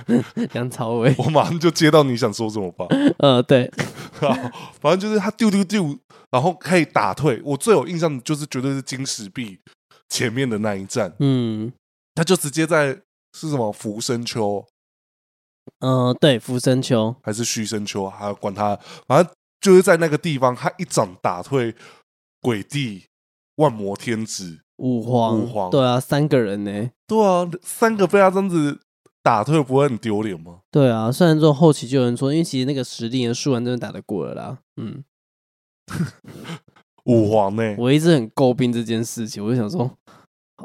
[0.53, 2.85] 梁朝伟，我马上就接到你想说什么吧。
[3.19, 3.71] 呃，对，
[4.19, 4.33] 好，
[4.81, 5.97] 反正就是他丢丢丢，
[6.31, 7.41] 然后可以打退。
[7.43, 9.59] 我最有印象的就是绝对是金石壁
[10.09, 11.71] 前面的那一战，嗯，
[12.13, 13.01] 他就直接在
[13.33, 14.65] 是什么浮生丘，
[15.79, 21.73] 嗯，对，浮生丘还是虚生丘，还要管他，反正就是在那个地方，他一掌打退
[22.41, 23.05] 鬼帝
[23.55, 24.61] 万魔天子。
[24.77, 26.89] 五皇，五皇，对啊，三个人呢？
[27.07, 28.79] 对啊，三个被他这样子
[29.23, 30.59] 打退，不会很丢脸吗？
[30.69, 34.57] 对啊，虽然说后期就有人说，因为其实那个实力，树人真的打得过了啦。
[34.77, 35.03] 嗯，
[37.05, 37.75] 五皇呢？
[37.77, 39.89] 我一直很诟病这件事情，我就想说，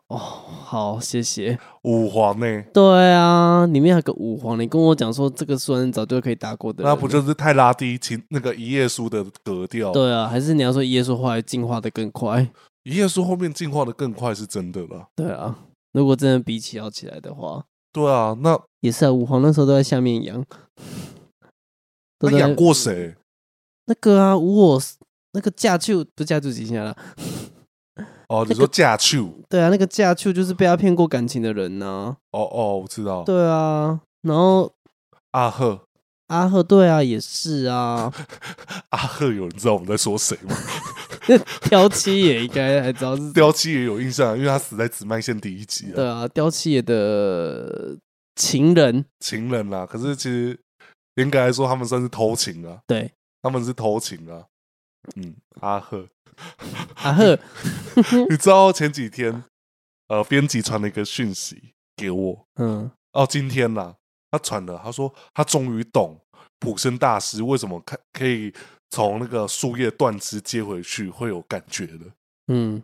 [0.08, 2.64] 哦，好，谢谢五皇呢？
[2.72, 9.92] 对啊，里面还有个五皇，你跟我讲说这个树人早就可以打过的，那不就是太拉低情那个一页书的格调？
[9.92, 12.48] 对啊，还是你要说一页书后来进化的更快？
[12.84, 15.08] 一页书后面进化的更快是真的啦。
[15.14, 15.58] 对啊，
[15.92, 19.12] 如果真的比起要起来的话，对啊，那也是啊。
[19.12, 20.44] 武皇那时候都在下面养，
[22.18, 23.16] 他养过谁？
[23.86, 24.82] 那个啊，武我
[25.32, 26.96] 那个架秋不是架秋几下了？
[28.28, 29.28] 哦，你说架秋？
[29.48, 32.16] 对啊，那个架秋就是被他骗过感情的人呢。
[32.30, 33.24] 哦哦，我知道。
[33.24, 34.72] 对啊，然后
[35.32, 35.80] 阿赫，
[36.28, 38.12] 阿赫，对啊，也是啊。
[38.90, 40.54] 阿赫，有人知道我们在说谁吗？
[41.68, 45.94] 刁七爷应该还知道是雕七爷有印象，因为他死在紫麦线第一集啊。
[45.94, 47.96] 对啊，雕七爷的
[48.36, 49.84] 情人，情人啦。
[49.84, 50.58] 可是其实
[51.16, 52.80] 严格来说，他们算是偷情啊。
[52.86, 53.12] 对，
[53.42, 54.44] 他们是偷情啊。
[55.16, 56.06] 嗯，阿赫，
[56.96, 57.38] 阿赫，
[58.28, 59.44] 你知道前几天
[60.08, 62.46] 呃，编辑传了一个讯息给我。
[62.56, 63.94] 嗯，哦，今天呐，
[64.30, 66.20] 他传了，他说他终于懂
[66.58, 68.52] 普生大师为什么看可以。
[68.90, 72.04] 从那个树叶断枝接回去会有感觉的，
[72.48, 72.82] 嗯，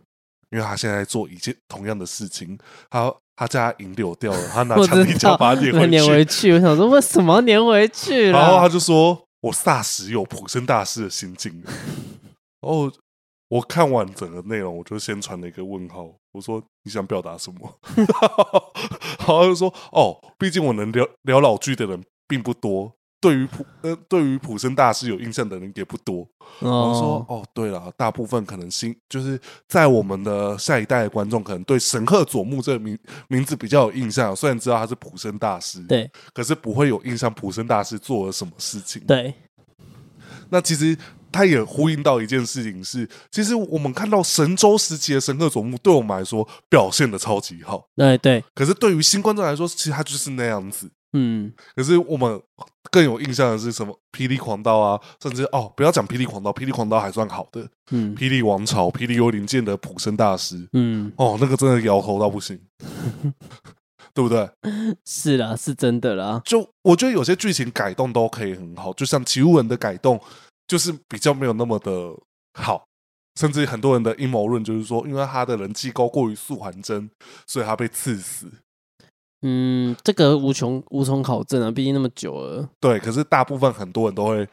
[0.51, 2.57] 因为他现在做一件同样的事情，
[2.89, 6.53] 他他家银流掉了，他拿橡皮胶把它粘回， 回去。
[6.53, 8.29] 我想说为什么要粘回去？
[8.31, 11.61] 然后他就说：“我霎时有普生大师的心境。”
[12.61, 12.91] 然后
[13.49, 16.09] 我看完整个内容，我就先传了一个问号。
[16.31, 18.73] 我说：“你想表达什么？” 然后
[19.17, 26.27] 他就说：“哦，毕竟我能聊聊老剧的人并不多。”对于普呃对于普生大师有印象的人也不多。
[26.59, 32.97] 我、哦、说哦，对了，大部分可能新就是在我们的下一代的观众，可能对神鹤佐木这个名
[33.27, 39.03] 名字比较有印象，虽然知道他是普生大师，对，可是不会有印象普生大师做了什么事情。
[39.05, 39.33] 对，
[40.49, 40.97] 那其实。
[41.29, 47.85] 他也呼应到一件事情是，其实我们看到神州时期的神鹤佐木，对我们来说表现的超级好。
[47.97, 48.43] 对对。
[48.55, 50.89] 可是对于新观众来说，其实他就是那样子。
[51.13, 51.53] 嗯。
[51.75, 52.41] 可是我们
[52.91, 53.97] 更有印象的是什么？
[54.11, 57.67] 霹雳狂刀啊，甚至哦，不要讲霹雳狂刀，霹雳狂刀还算好的。
[57.91, 58.15] 嗯。
[58.15, 60.67] 霹雳王朝、霹雳幽灵剑的普生大师。
[60.73, 61.11] 嗯。
[61.17, 62.59] 哦，那个真的摇头到不行，
[64.13, 64.49] 对不对？
[65.05, 66.41] 是啦，是真的啦。
[66.45, 70.19] 就我觉得有些剧情改动都可以很好，就像奇物人的改动。
[70.67, 72.13] 就是比较没有那么的
[72.59, 72.85] 好，
[73.39, 77.09] 甚至很多人的阴谋论就是说，因为他的人气高过于素还真，
[77.47, 78.51] 所以他被刺死。
[79.49, 82.67] 嗯，这个无穷无从考证啊，毕竟那么久了。
[82.81, 84.45] 对，可是大部分很多人都会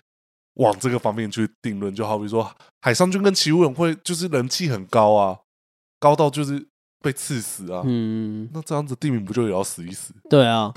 [0.54, 2.48] 往这个方面去定论，就好比说
[2.80, 5.38] 海上君跟齐武勇会就是人气很高啊，
[5.98, 6.64] 高到就是
[7.00, 7.82] 被刺死啊。
[7.84, 10.14] 嗯，那这样子地名不就也要死一死？
[10.30, 10.72] 对啊，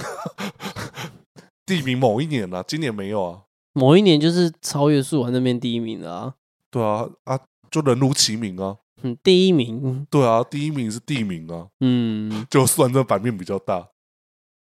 [1.66, 3.42] 地名某一年啊，今年没有啊。
[3.74, 6.34] 某一年就是超越素还那边第一名的啊，
[6.72, 7.40] 对啊啊，
[7.70, 13.88] 就人如其名啊，嗯，第一名，对啊，第一名是地名啊，嗯， 就算这版面比较大，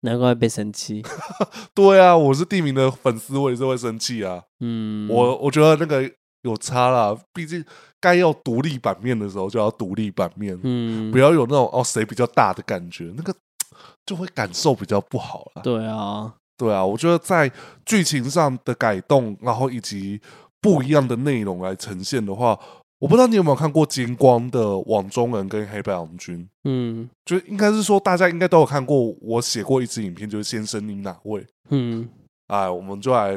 [0.01, 1.03] 难怪被生气，
[1.73, 6.09] 对啊，我是地名的粉丝，我也是会生气啊，嗯，我我觉得那个
[6.43, 7.63] 有差啦，毕竟
[7.99, 13.33] 该要独立版面的时候就要独立版面，嗯，不要有那种哦谁比较大的感觉，那个
[14.05, 16.33] 就会感受比较不好了，对啊。
[16.57, 17.51] 对啊，我觉得在
[17.87, 20.21] 剧情上的改动，然后以及
[20.61, 22.59] 不一样的内容来呈现的话，
[23.01, 26.47] 我不知道你有没有看过金光的网中人跟黑白郎君？
[26.65, 31.43] 嗯，就应该是说大家应该都有看过，我写过一支影片，就是先生你哪位？
[31.69, 32.07] 嗯，
[32.45, 33.35] 哎，我们就来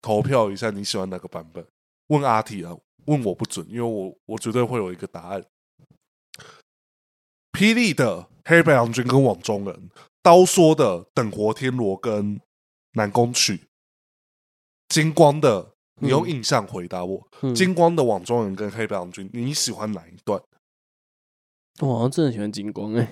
[0.00, 1.62] 投票一下你喜欢哪个版本？
[2.06, 2.74] 问阿体啊，
[3.04, 5.44] 问我不准，因为我我绝对会有一个答案。
[7.52, 9.90] 霹雳的黑白郎君跟网中人，
[10.22, 12.40] 刀说的等活天罗跟。
[12.96, 13.64] 南宫曲，
[14.86, 17.26] 金光的，你用印象回答我。
[17.54, 20.40] 金光的网中人跟黑白郎君，你喜欢哪一段？
[21.80, 23.08] 我好像真的喜欢金光哎、欸。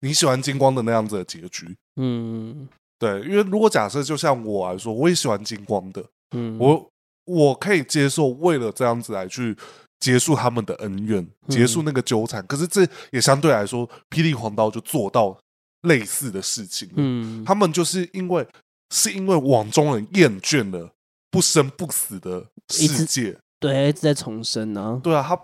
[0.00, 1.76] 你喜欢金光的那样子的结局？
[1.96, 6.04] 嗯，对，因为如果假设就像我来说，我也喜欢金光的。
[6.30, 6.90] 嗯，我
[7.24, 9.56] 我可以接受为了这样子来去
[9.98, 12.42] 结束他们的恩怨，结束那个纠缠。
[12.42, 15.38] 嗯、可是这也相对来说，霹雳狂刀就做到
[15.82, 16.88] 类似的事情。
[16.96, 18.46] 嗯，他们就是因为。
[18.92, 20.90] 是因为网中人厌倦了
[21.30, 25.00] 不生不死的世界，对，一直在重生呢、啊。
[25.02, 25.40] 对啊，他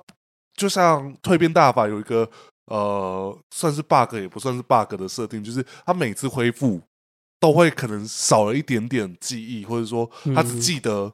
[0.55, 2.28] 就像蜕变大法有一个
[2.66, 6.80] 呃，算是 bug 也不算是 bug 的设定，就是他每次恢复
[7.39, 11.12] 都会可能少了一点点记忆，或者说他只记得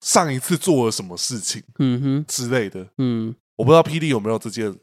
[0.00, 2.86] 上一次做了什么事情，嗯哼之类的。
[2.98, 4.76] 嗯，我不知道霹雳有没有这件。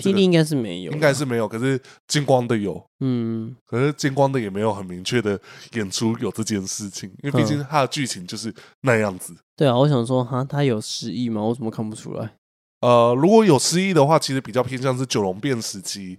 [0.00, 1.46] 霹雳应该是没有，应该是没有。
[1.46, 5.38] 可是金光的有，嗯，可是金光的也没有很明确的
[5.72, 9.34] 演出有这件事情，因为毕竟他的剧情就是那样子。
[9.56, 11.42] 对啊，我想说，哈，他有失忆吗？
[11.42, 12.32] 我怎么看不出来？
[12.80, 16.18] 呃，如果有失忆的话，其实比较偏向是九龙变时期，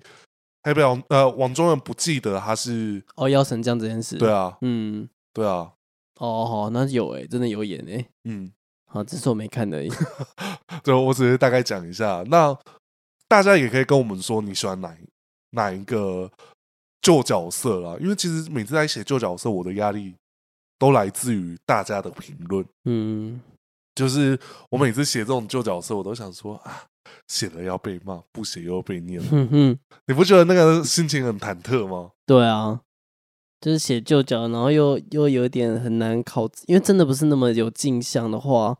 [0.63, 4.17] 黑白郎呃，网中人不记得他是哦，妖神将这件事。
[4.17, 5.71] 对啊，嗯，对啊。
[6.19, 8.09] 哦，好，那有诶、欸，真的有演诶、欸。
[8.25, 8.51] 嗯，
[8.85, 9.89] 好，只是我没看而已。
[10.83, 12.55] 对，我只是大概讲一下那。
[13.31, 14.97] 大家也可以跟我们说你喜欢哪一
[15.51, 16.29] 哪一个
[17.01, 20.13] 旧角色啦，因为其实每次在写旧角色，我的压力
[20.77, 22.65] 都来自于大家的评论。
[22.83, 23.39] 嗯，
[23.95, 24.37] 就是
[24.69, 26.83] 我每次写这种旧角色，我都想说啊，
[27.29, 29.23] 写了要被骂，不写又要被念。
[29.23, 32.11] 哼哼，你不觉得那个心情很忐忑吗？
[32.25, 32.81] 对啊，
[33.61, 38.77] 就是写旧角，然后又又有点很难考，因为真的不是那么有镜像的话，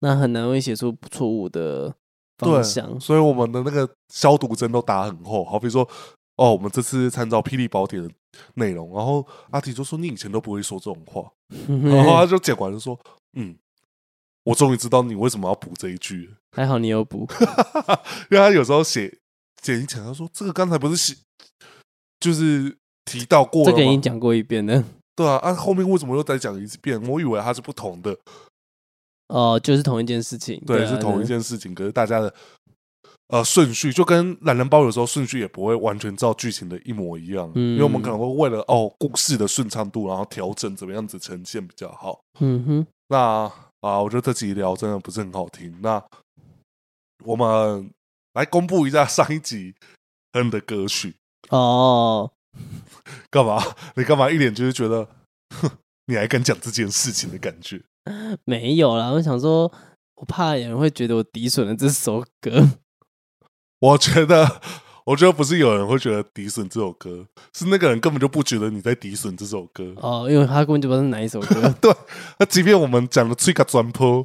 [0.00, 1.94] 那很难会写出错误的。
[2.38, 2.62] 对，
[2.98, 5.44] 所以我们的那个消毒针都打很厚。
[5.44, 5.88] 好比说，
[6.36, 8.12] 哦，我们这次参照《霹雳宝典》的
[8.54, 11.30] 内容，然后阿提就说：“你以前都不会说这种话。
[11.68, 12.98] ”然后他就剪完就说
[13.38, 13.56] ：“嗯，
[14.44, 16.34] 我终于知道你为什么要补这一句。
[16.50, 17.28] 还好你有补，
[18.30, 19.18] 因为他有时候写
[19.62, 21.14] 剪一剪，他说：‘这个刚才不是写，
[22.18, 24.82] 就是提到过了，这个已经讲过一遍了。’
[25.14, 27.00] 对啊，啊，后面为什么又再讲一遍？
[27.06, 28.18] 我以为他是不同的。”
[29.32, 31.74] 哦，就是同一件事情，对，是同一件事情。
[31.74, 32.32] 可是大家的
[33.28, 42.20] 呃顺序，就跟懒人包有时候顺序也不会完全照剧情的一模一样，因为我们可能会为了哦故事的顺畅度，然后调整怎么样子呈现比较好。
[42.40, 43.18] 嗯哼，那
[43.80, 45.74] 啊，我觉得这集聊真的不是很好听。
[45.80, 46.02] 那
[47.24, 47.90] 我们
[48.34, 49.74] 来公布一下上一集
[50.34, 51.14] 哼的歌曲。
[51.48, 52.30] 哦，
[53.30, 53.62] 干嘛？
[53.96, 55.08] 你干嘛一脸就是觉得？
[55.60, 55.70] 哼
[56.06, 57.80] 你还敢讲这件事情的感觉？
[58.44, 59.72] 没有啦，我想说，
[60.16, 62.68] 我怕有人会觉得我抵损了这首歌。
[63.80, 64.60] 我觉得，
[65.06, 71.68] 我觉得不是有人会觉得抵损这首歌，是那个人根本就不觉得你在抵损这首歌哦，因为他根本就不知道是哪一首歌。
[71.80, 71.92] 对，
[72.38, 74.24] 那即便我们讲的最个专坡，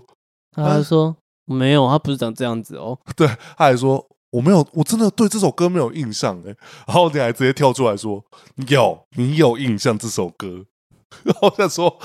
[0.51, 2.99] 他还说没有，他不是长这样子哦。
[3.15, 3.27] 对，
[3.57, 6.55] 他还说我没有，我真的对这首歌没有印象哎。
[6.85, 8.23] 然后你还直接跳出来说
[8.67, 10.65] 有，你有印象这首歌。
[11.23, 11.97] 然后再说，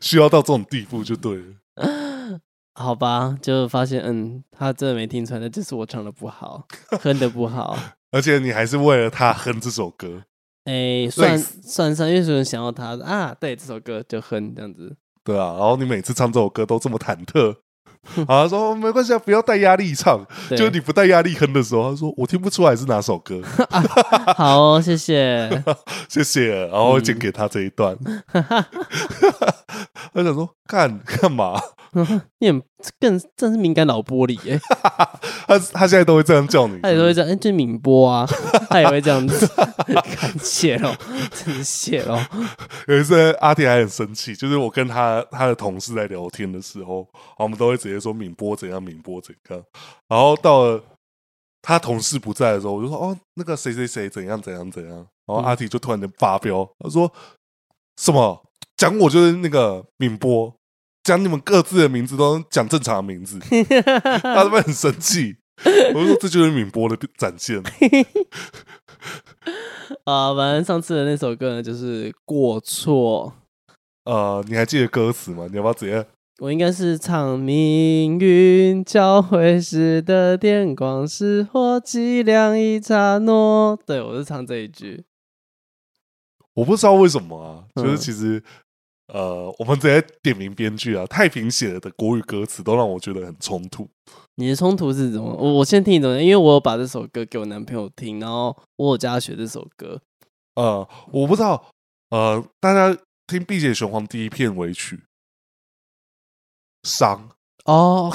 [0.00, 1.44] 需要到这种地步就对了。
[2.74, 6.66] 好吧，就发现，嗯，他真的没听出来，那就是我唱的不好，
[7.02, 7.76] 哼的不好。
[8.12, 10.22] 而且你还是为了他哼这首歌。
[10.64, 14.96] 哎、欸，算算上，因为有人想要他啊，对，这首歌就哼这样子。
[15.24, 17.56] 对啊，然后你每次唱这首歌都这么忐忑。
[18.26, 20.24] 啊，他说没关系啊，不要带压力唱。
[20.50, 23.40] 就是你不带压力哼的时候，他说我听不出来是哪首歌。
[23.70, 25.62] 啊、好、哦，谢谢，
[26.08, 26.66] 谢谢。
[26.66, 27.96] 然后剪给他这一段。
[30.06, 31.60] 嗯、他想说干干嘛？
[32.38, 32.62] 你
[33.00, 34.60] 更真是敏感脑玻璃耶、 欸！
[35.48, 38.24] 他他现在都会这样叫你他也都会这样，哎、欸，就敏波啊，
[38.68, 39.44] 他也会这样子。
[39.90, 40.94] 感谢喽，
[41.32, 42.16] 真谢喽。
[42.86, 47.04] 有一次阿铁还很生气，就是我跟他他的同事在聊天的时候，
[47.38, 49.60] 我们都会直接说敏波怎样，敏波怎样。
[50.06, 50.80] 然后到了
[51.60, 54.94] 他同事不在的时候，我就说哦，那个谁谁谁怎样怎样怎样。
[55.26, 57.12] 然后阿铁就突然间发飙，他说
[57.96, 58.40] 什么
[58.80, 60.54] 讲我就是那个敏波。
[61.02, 63.38] 讲你们各自的名字都讲正常的名字，
[64.22, 65.36] 他是不是很生气？
[65.94, 67.62] 我说这就是敏波的展现。
[70.04, 73.34] 啊，反正上次的那首歌呢，就是过错。
[74.04, 75.46] 呃，你还记得歌词吗？
[75.50, 76.06] 你要不要直接？
[76.38, 83.76] 我应该是唱命运交汇时的电光石火，剂量一刹那。
[83.86, 85.04] 对，我是唱这一句。
[86.54, 88.42] 我不知道为什么啊，就是其实。
[89.12, 91.04] 嗯呃，我们直接点名编剧啊！
[91.06, 93.88] 太平写的国语歌词都让我觉得很冲突。
[94.36, 95.34] 你的冲突是什么？
[95.34, 100.00] 我我先听你的，因为我有把这首歌给我男朋友听，然后我有教他学这首歌。
[100.54, 101.72] 呃，我不知道，
[102.10, 102.96] 呃，大家
[103.26, 104.96] 听《碧血雄黄》第一片尾曲
[106.88, 107.28] 《伤》
[107.72, 108.12] 哦，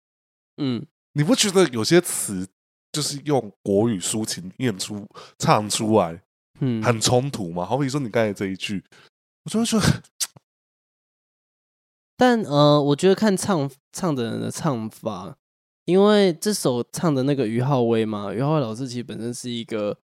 [0.60, 0.84] 嗯，
[1.14, 2.46] 你不觉得有些词
[2.92, 5.06] 就是用国语抒情念出、
[5.38, 6.20] 唱出来，
[6.60, 7.64] 嗯，很冲突吗？
[7.64, 8.84] 好比说你刚才这一句，
[9.44, 10.02] 我就会觉得。
[12.16, 15.36] 但呃，我觉得看唱唱的人的唱法，
[15.84, 19.96] 因为这首唱的那个于浩威嘛，于浩威老师其实本身是一个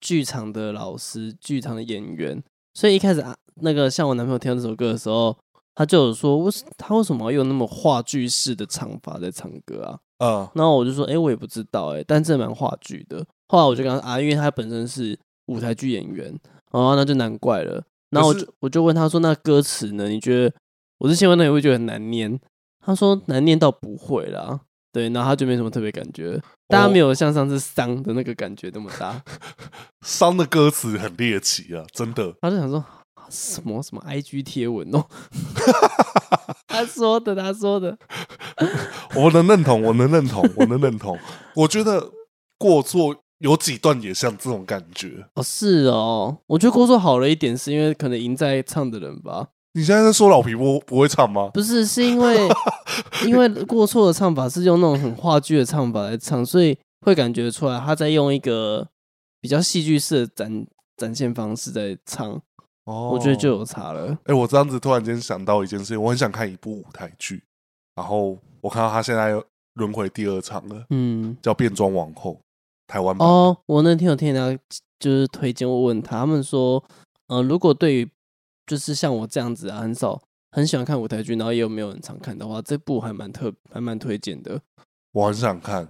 [0.00, 2.42] 剧场的老师，剧场的演员，
[2.74, 5.36] 所以一开始啊，那个像我男朋友听到这首歌的时候，
[5.76, 9.98] 他就有说，为他为什么要用那么话剧式的唱法在唱歌啊？
[10.18, 13.24] 啊，然后我就说，哎、欸，我也不知道、欸，哎，但这蛮话剧的。
[13.48, 15.16] 后来我就跟他啊，因为他本身是
[15.46, 16.36] 舞台剧演员，
[16.72, 17.82] 哦，那就难怪了。
[18.10, 20.08] 然后我就我就问他说，那歌词呢？
[20.08, 20.54] 你觉得？
[20.98, 22.38] 我是希望那也会觉得很难念，
[22.84, 24.60] 他说难念倒不会啦，
[24.92, 29.22] 对，然后他就没什么特别感觉，大家没有像上次伤的那个感觉那么大。
[30.06, 32.34] 伤的歌词很猎奇啊，真的。
[32.40, 32.84] 他就想说
[33.28, 35.04] 什么什么 IG 贴文哦，
[36.68, 37.98] 他说的，他说的，
[39.16, 41.18] 我能认同，我能认同，我能认同。
[41.54, 42.12] 我觉得
[42.58, 49.48] 过错有几段也像这种感觉哦，是哦，我觉得过错好了一点，是因为可能赢在唱的人吧。
[49.74, 51.50] 你现在在说老皮不不会唱吗？
[51.52, 52.48] 不是，是因为
[53.26, 58.88] 因为过错的唱法是用那种很话剧的唱法来唱，所以会感觉出来他在用一个
[59.40, 62.40] 比较戏剧式的展展现方式在唱。
[62.84, 64.12] 哦，我觉得就有差了。
[64.12, 67.42] 哎、欸，我这样子突然间想到一件事情，我很想看一部舞台剧，
[67.96, 69.32] 然后我看到他现在
[69.74, 72.32] 轮回第二场了，嗯，叫《变装王后》，
[72.86, 73.26] 台湾版。
[73.26, 74.62] 哦，我那天有听人家
[75.00, 76.84] 就是推荐，我问他，他们说，
[77.28, 78.08] 呃，如果对于
[78.66, 80.20] 就是像我这样子啊，很少
[80.52, 84.60] 很喜欢看舞台剧，然后也有没有人常看的话，这部还蛮特，还蛮推荐的。
[85.12, 85.88] 我很想看，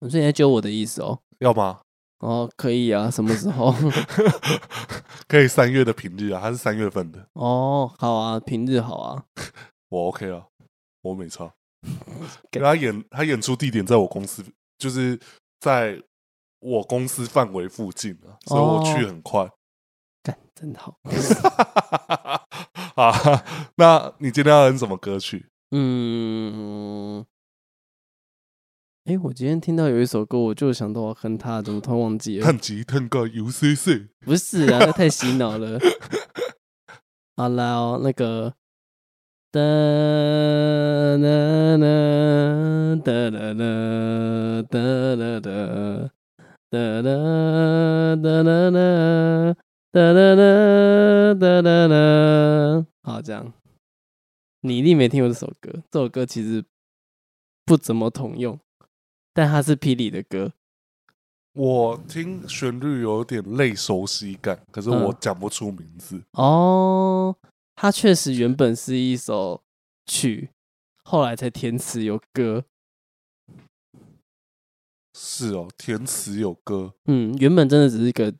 [0.00, 1.20] 你现在揪我的意思哦？
[1.40, 1.80] 要吗？
[2.20, 3.74] 哦，可以啊，什么时候？
[5.28, 7.28] 可以三月的平日啊，还是三月份的？
[7.34, 9.24] 哦，好啊，平日好啊，
[9.90, 10.46] 我 OK 啊，
[11.02, 11.52] 我没差。
[12.50, 14.42] 给他演，他演出地点在我公司，
[14.78, 15.18] 就是
[15.60, 16.02] 在
[16.60, 19.48] 我公司范围附近啊，所以我去很快。
[20.26, 20.98] 干，真好。
[22.96, 23.12] 啊，
[23.76, 25.46] 那你今天要哼什么歌曲？
[25.70, 27.24] 嗯，
[29.04, 32.44] 哎、我今天听到有一首歌，我就想到我哼它，怎么突然忘记了？
[32.44, 35.78] 探吉探个 U C C，不是啊，那太洗脑了。
[37.38, 38.54] 好啦、那个。
[39.52, 44.78] 哒啦啦哒啦啦哒
[45.14, 46.10] 啦啦
[46.68, 49.54] 哒啦哒啦啦。
[49.96, 53.50] 哒哒哒哒哒哒，好，这样。
[54.60, 56.62] 你一定没听过这首歌，这首歌其实
[57.64, 58.60] 不怎么通用，
[59.32, 60.52] 但它是霹雳的歌。
[61.54, 66.16] 我听旋律有点类熟悉感，可是我讲不出名字。
[66.16, 67.36] 嗯、哦，
[67.74, 69.62] 它确实原本是一首
[70.04, 70.50] 曲，
[71.04, 72.66] 后来才填词有歌。
[75.14, 76.92] 是哦，填词有歌。
[77.06, 78.34] 嗯，原本真的只是一个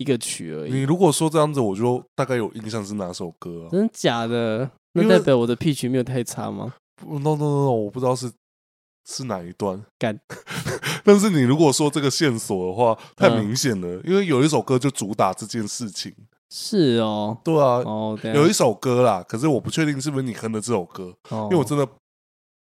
[0.00, 0.72] 一个曲而已。
[0.72, 3.68] 你如果说这样子，我就大概有印象是哪首歌啊？
[3.70, 4.68] 真的假的？
[4.94, 6.72] 那代表我的 pitch 没有太差吗
[7.06, 8.32] ？No No No No，我不知道是
[9.06, 9.84] 是哪一段。
[9.98, 10.18] 干，
[11.04, 16.12] 但是你如果说这个线索的话，太明显了，嗯，因为有一首歌就主打这件事情。
[16.48, 21.86] 是哦，对啊，哦，有一首歌啦，可是我不确定是不是你哼的这首歌，哦，因为我真的。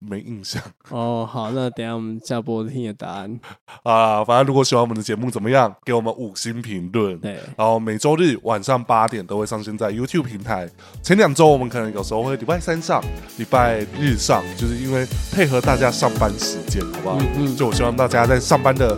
[0.03, 0.59] 没印象
[0.89, 3.39] 哦，好，那等下我们下播听的答案
[3.83, 4.23] 啊。
[4.25, 5.73] 反正如果喜欢我们的节目，怎么样？
[5.85, 7.17] 给我们五星评论。
[7.19, 10.67] 对，然后每周日晚上八点都会上线在 YouTube 平台。
[11.03, 13.01] 前两周我们可能有时候会礼拜三上，
[13.37, 17.17] 礼拜日上，就是因为配合大家上班时间，好不好？
[17.19, 17.55] 嗯嗯。
[17.55, 18.97] 就我希望大家在上班的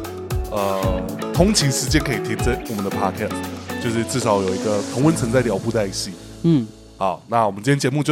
[0.51, 0.81] 呃
[1.33, 6.13] 通勤时间可以听着我们的 Podcast，就是至少有一个同温层在聊布袋戏。
[6.43, 6.67] 嗯，
[6.97, 8.11] 好，那我们今天节目就。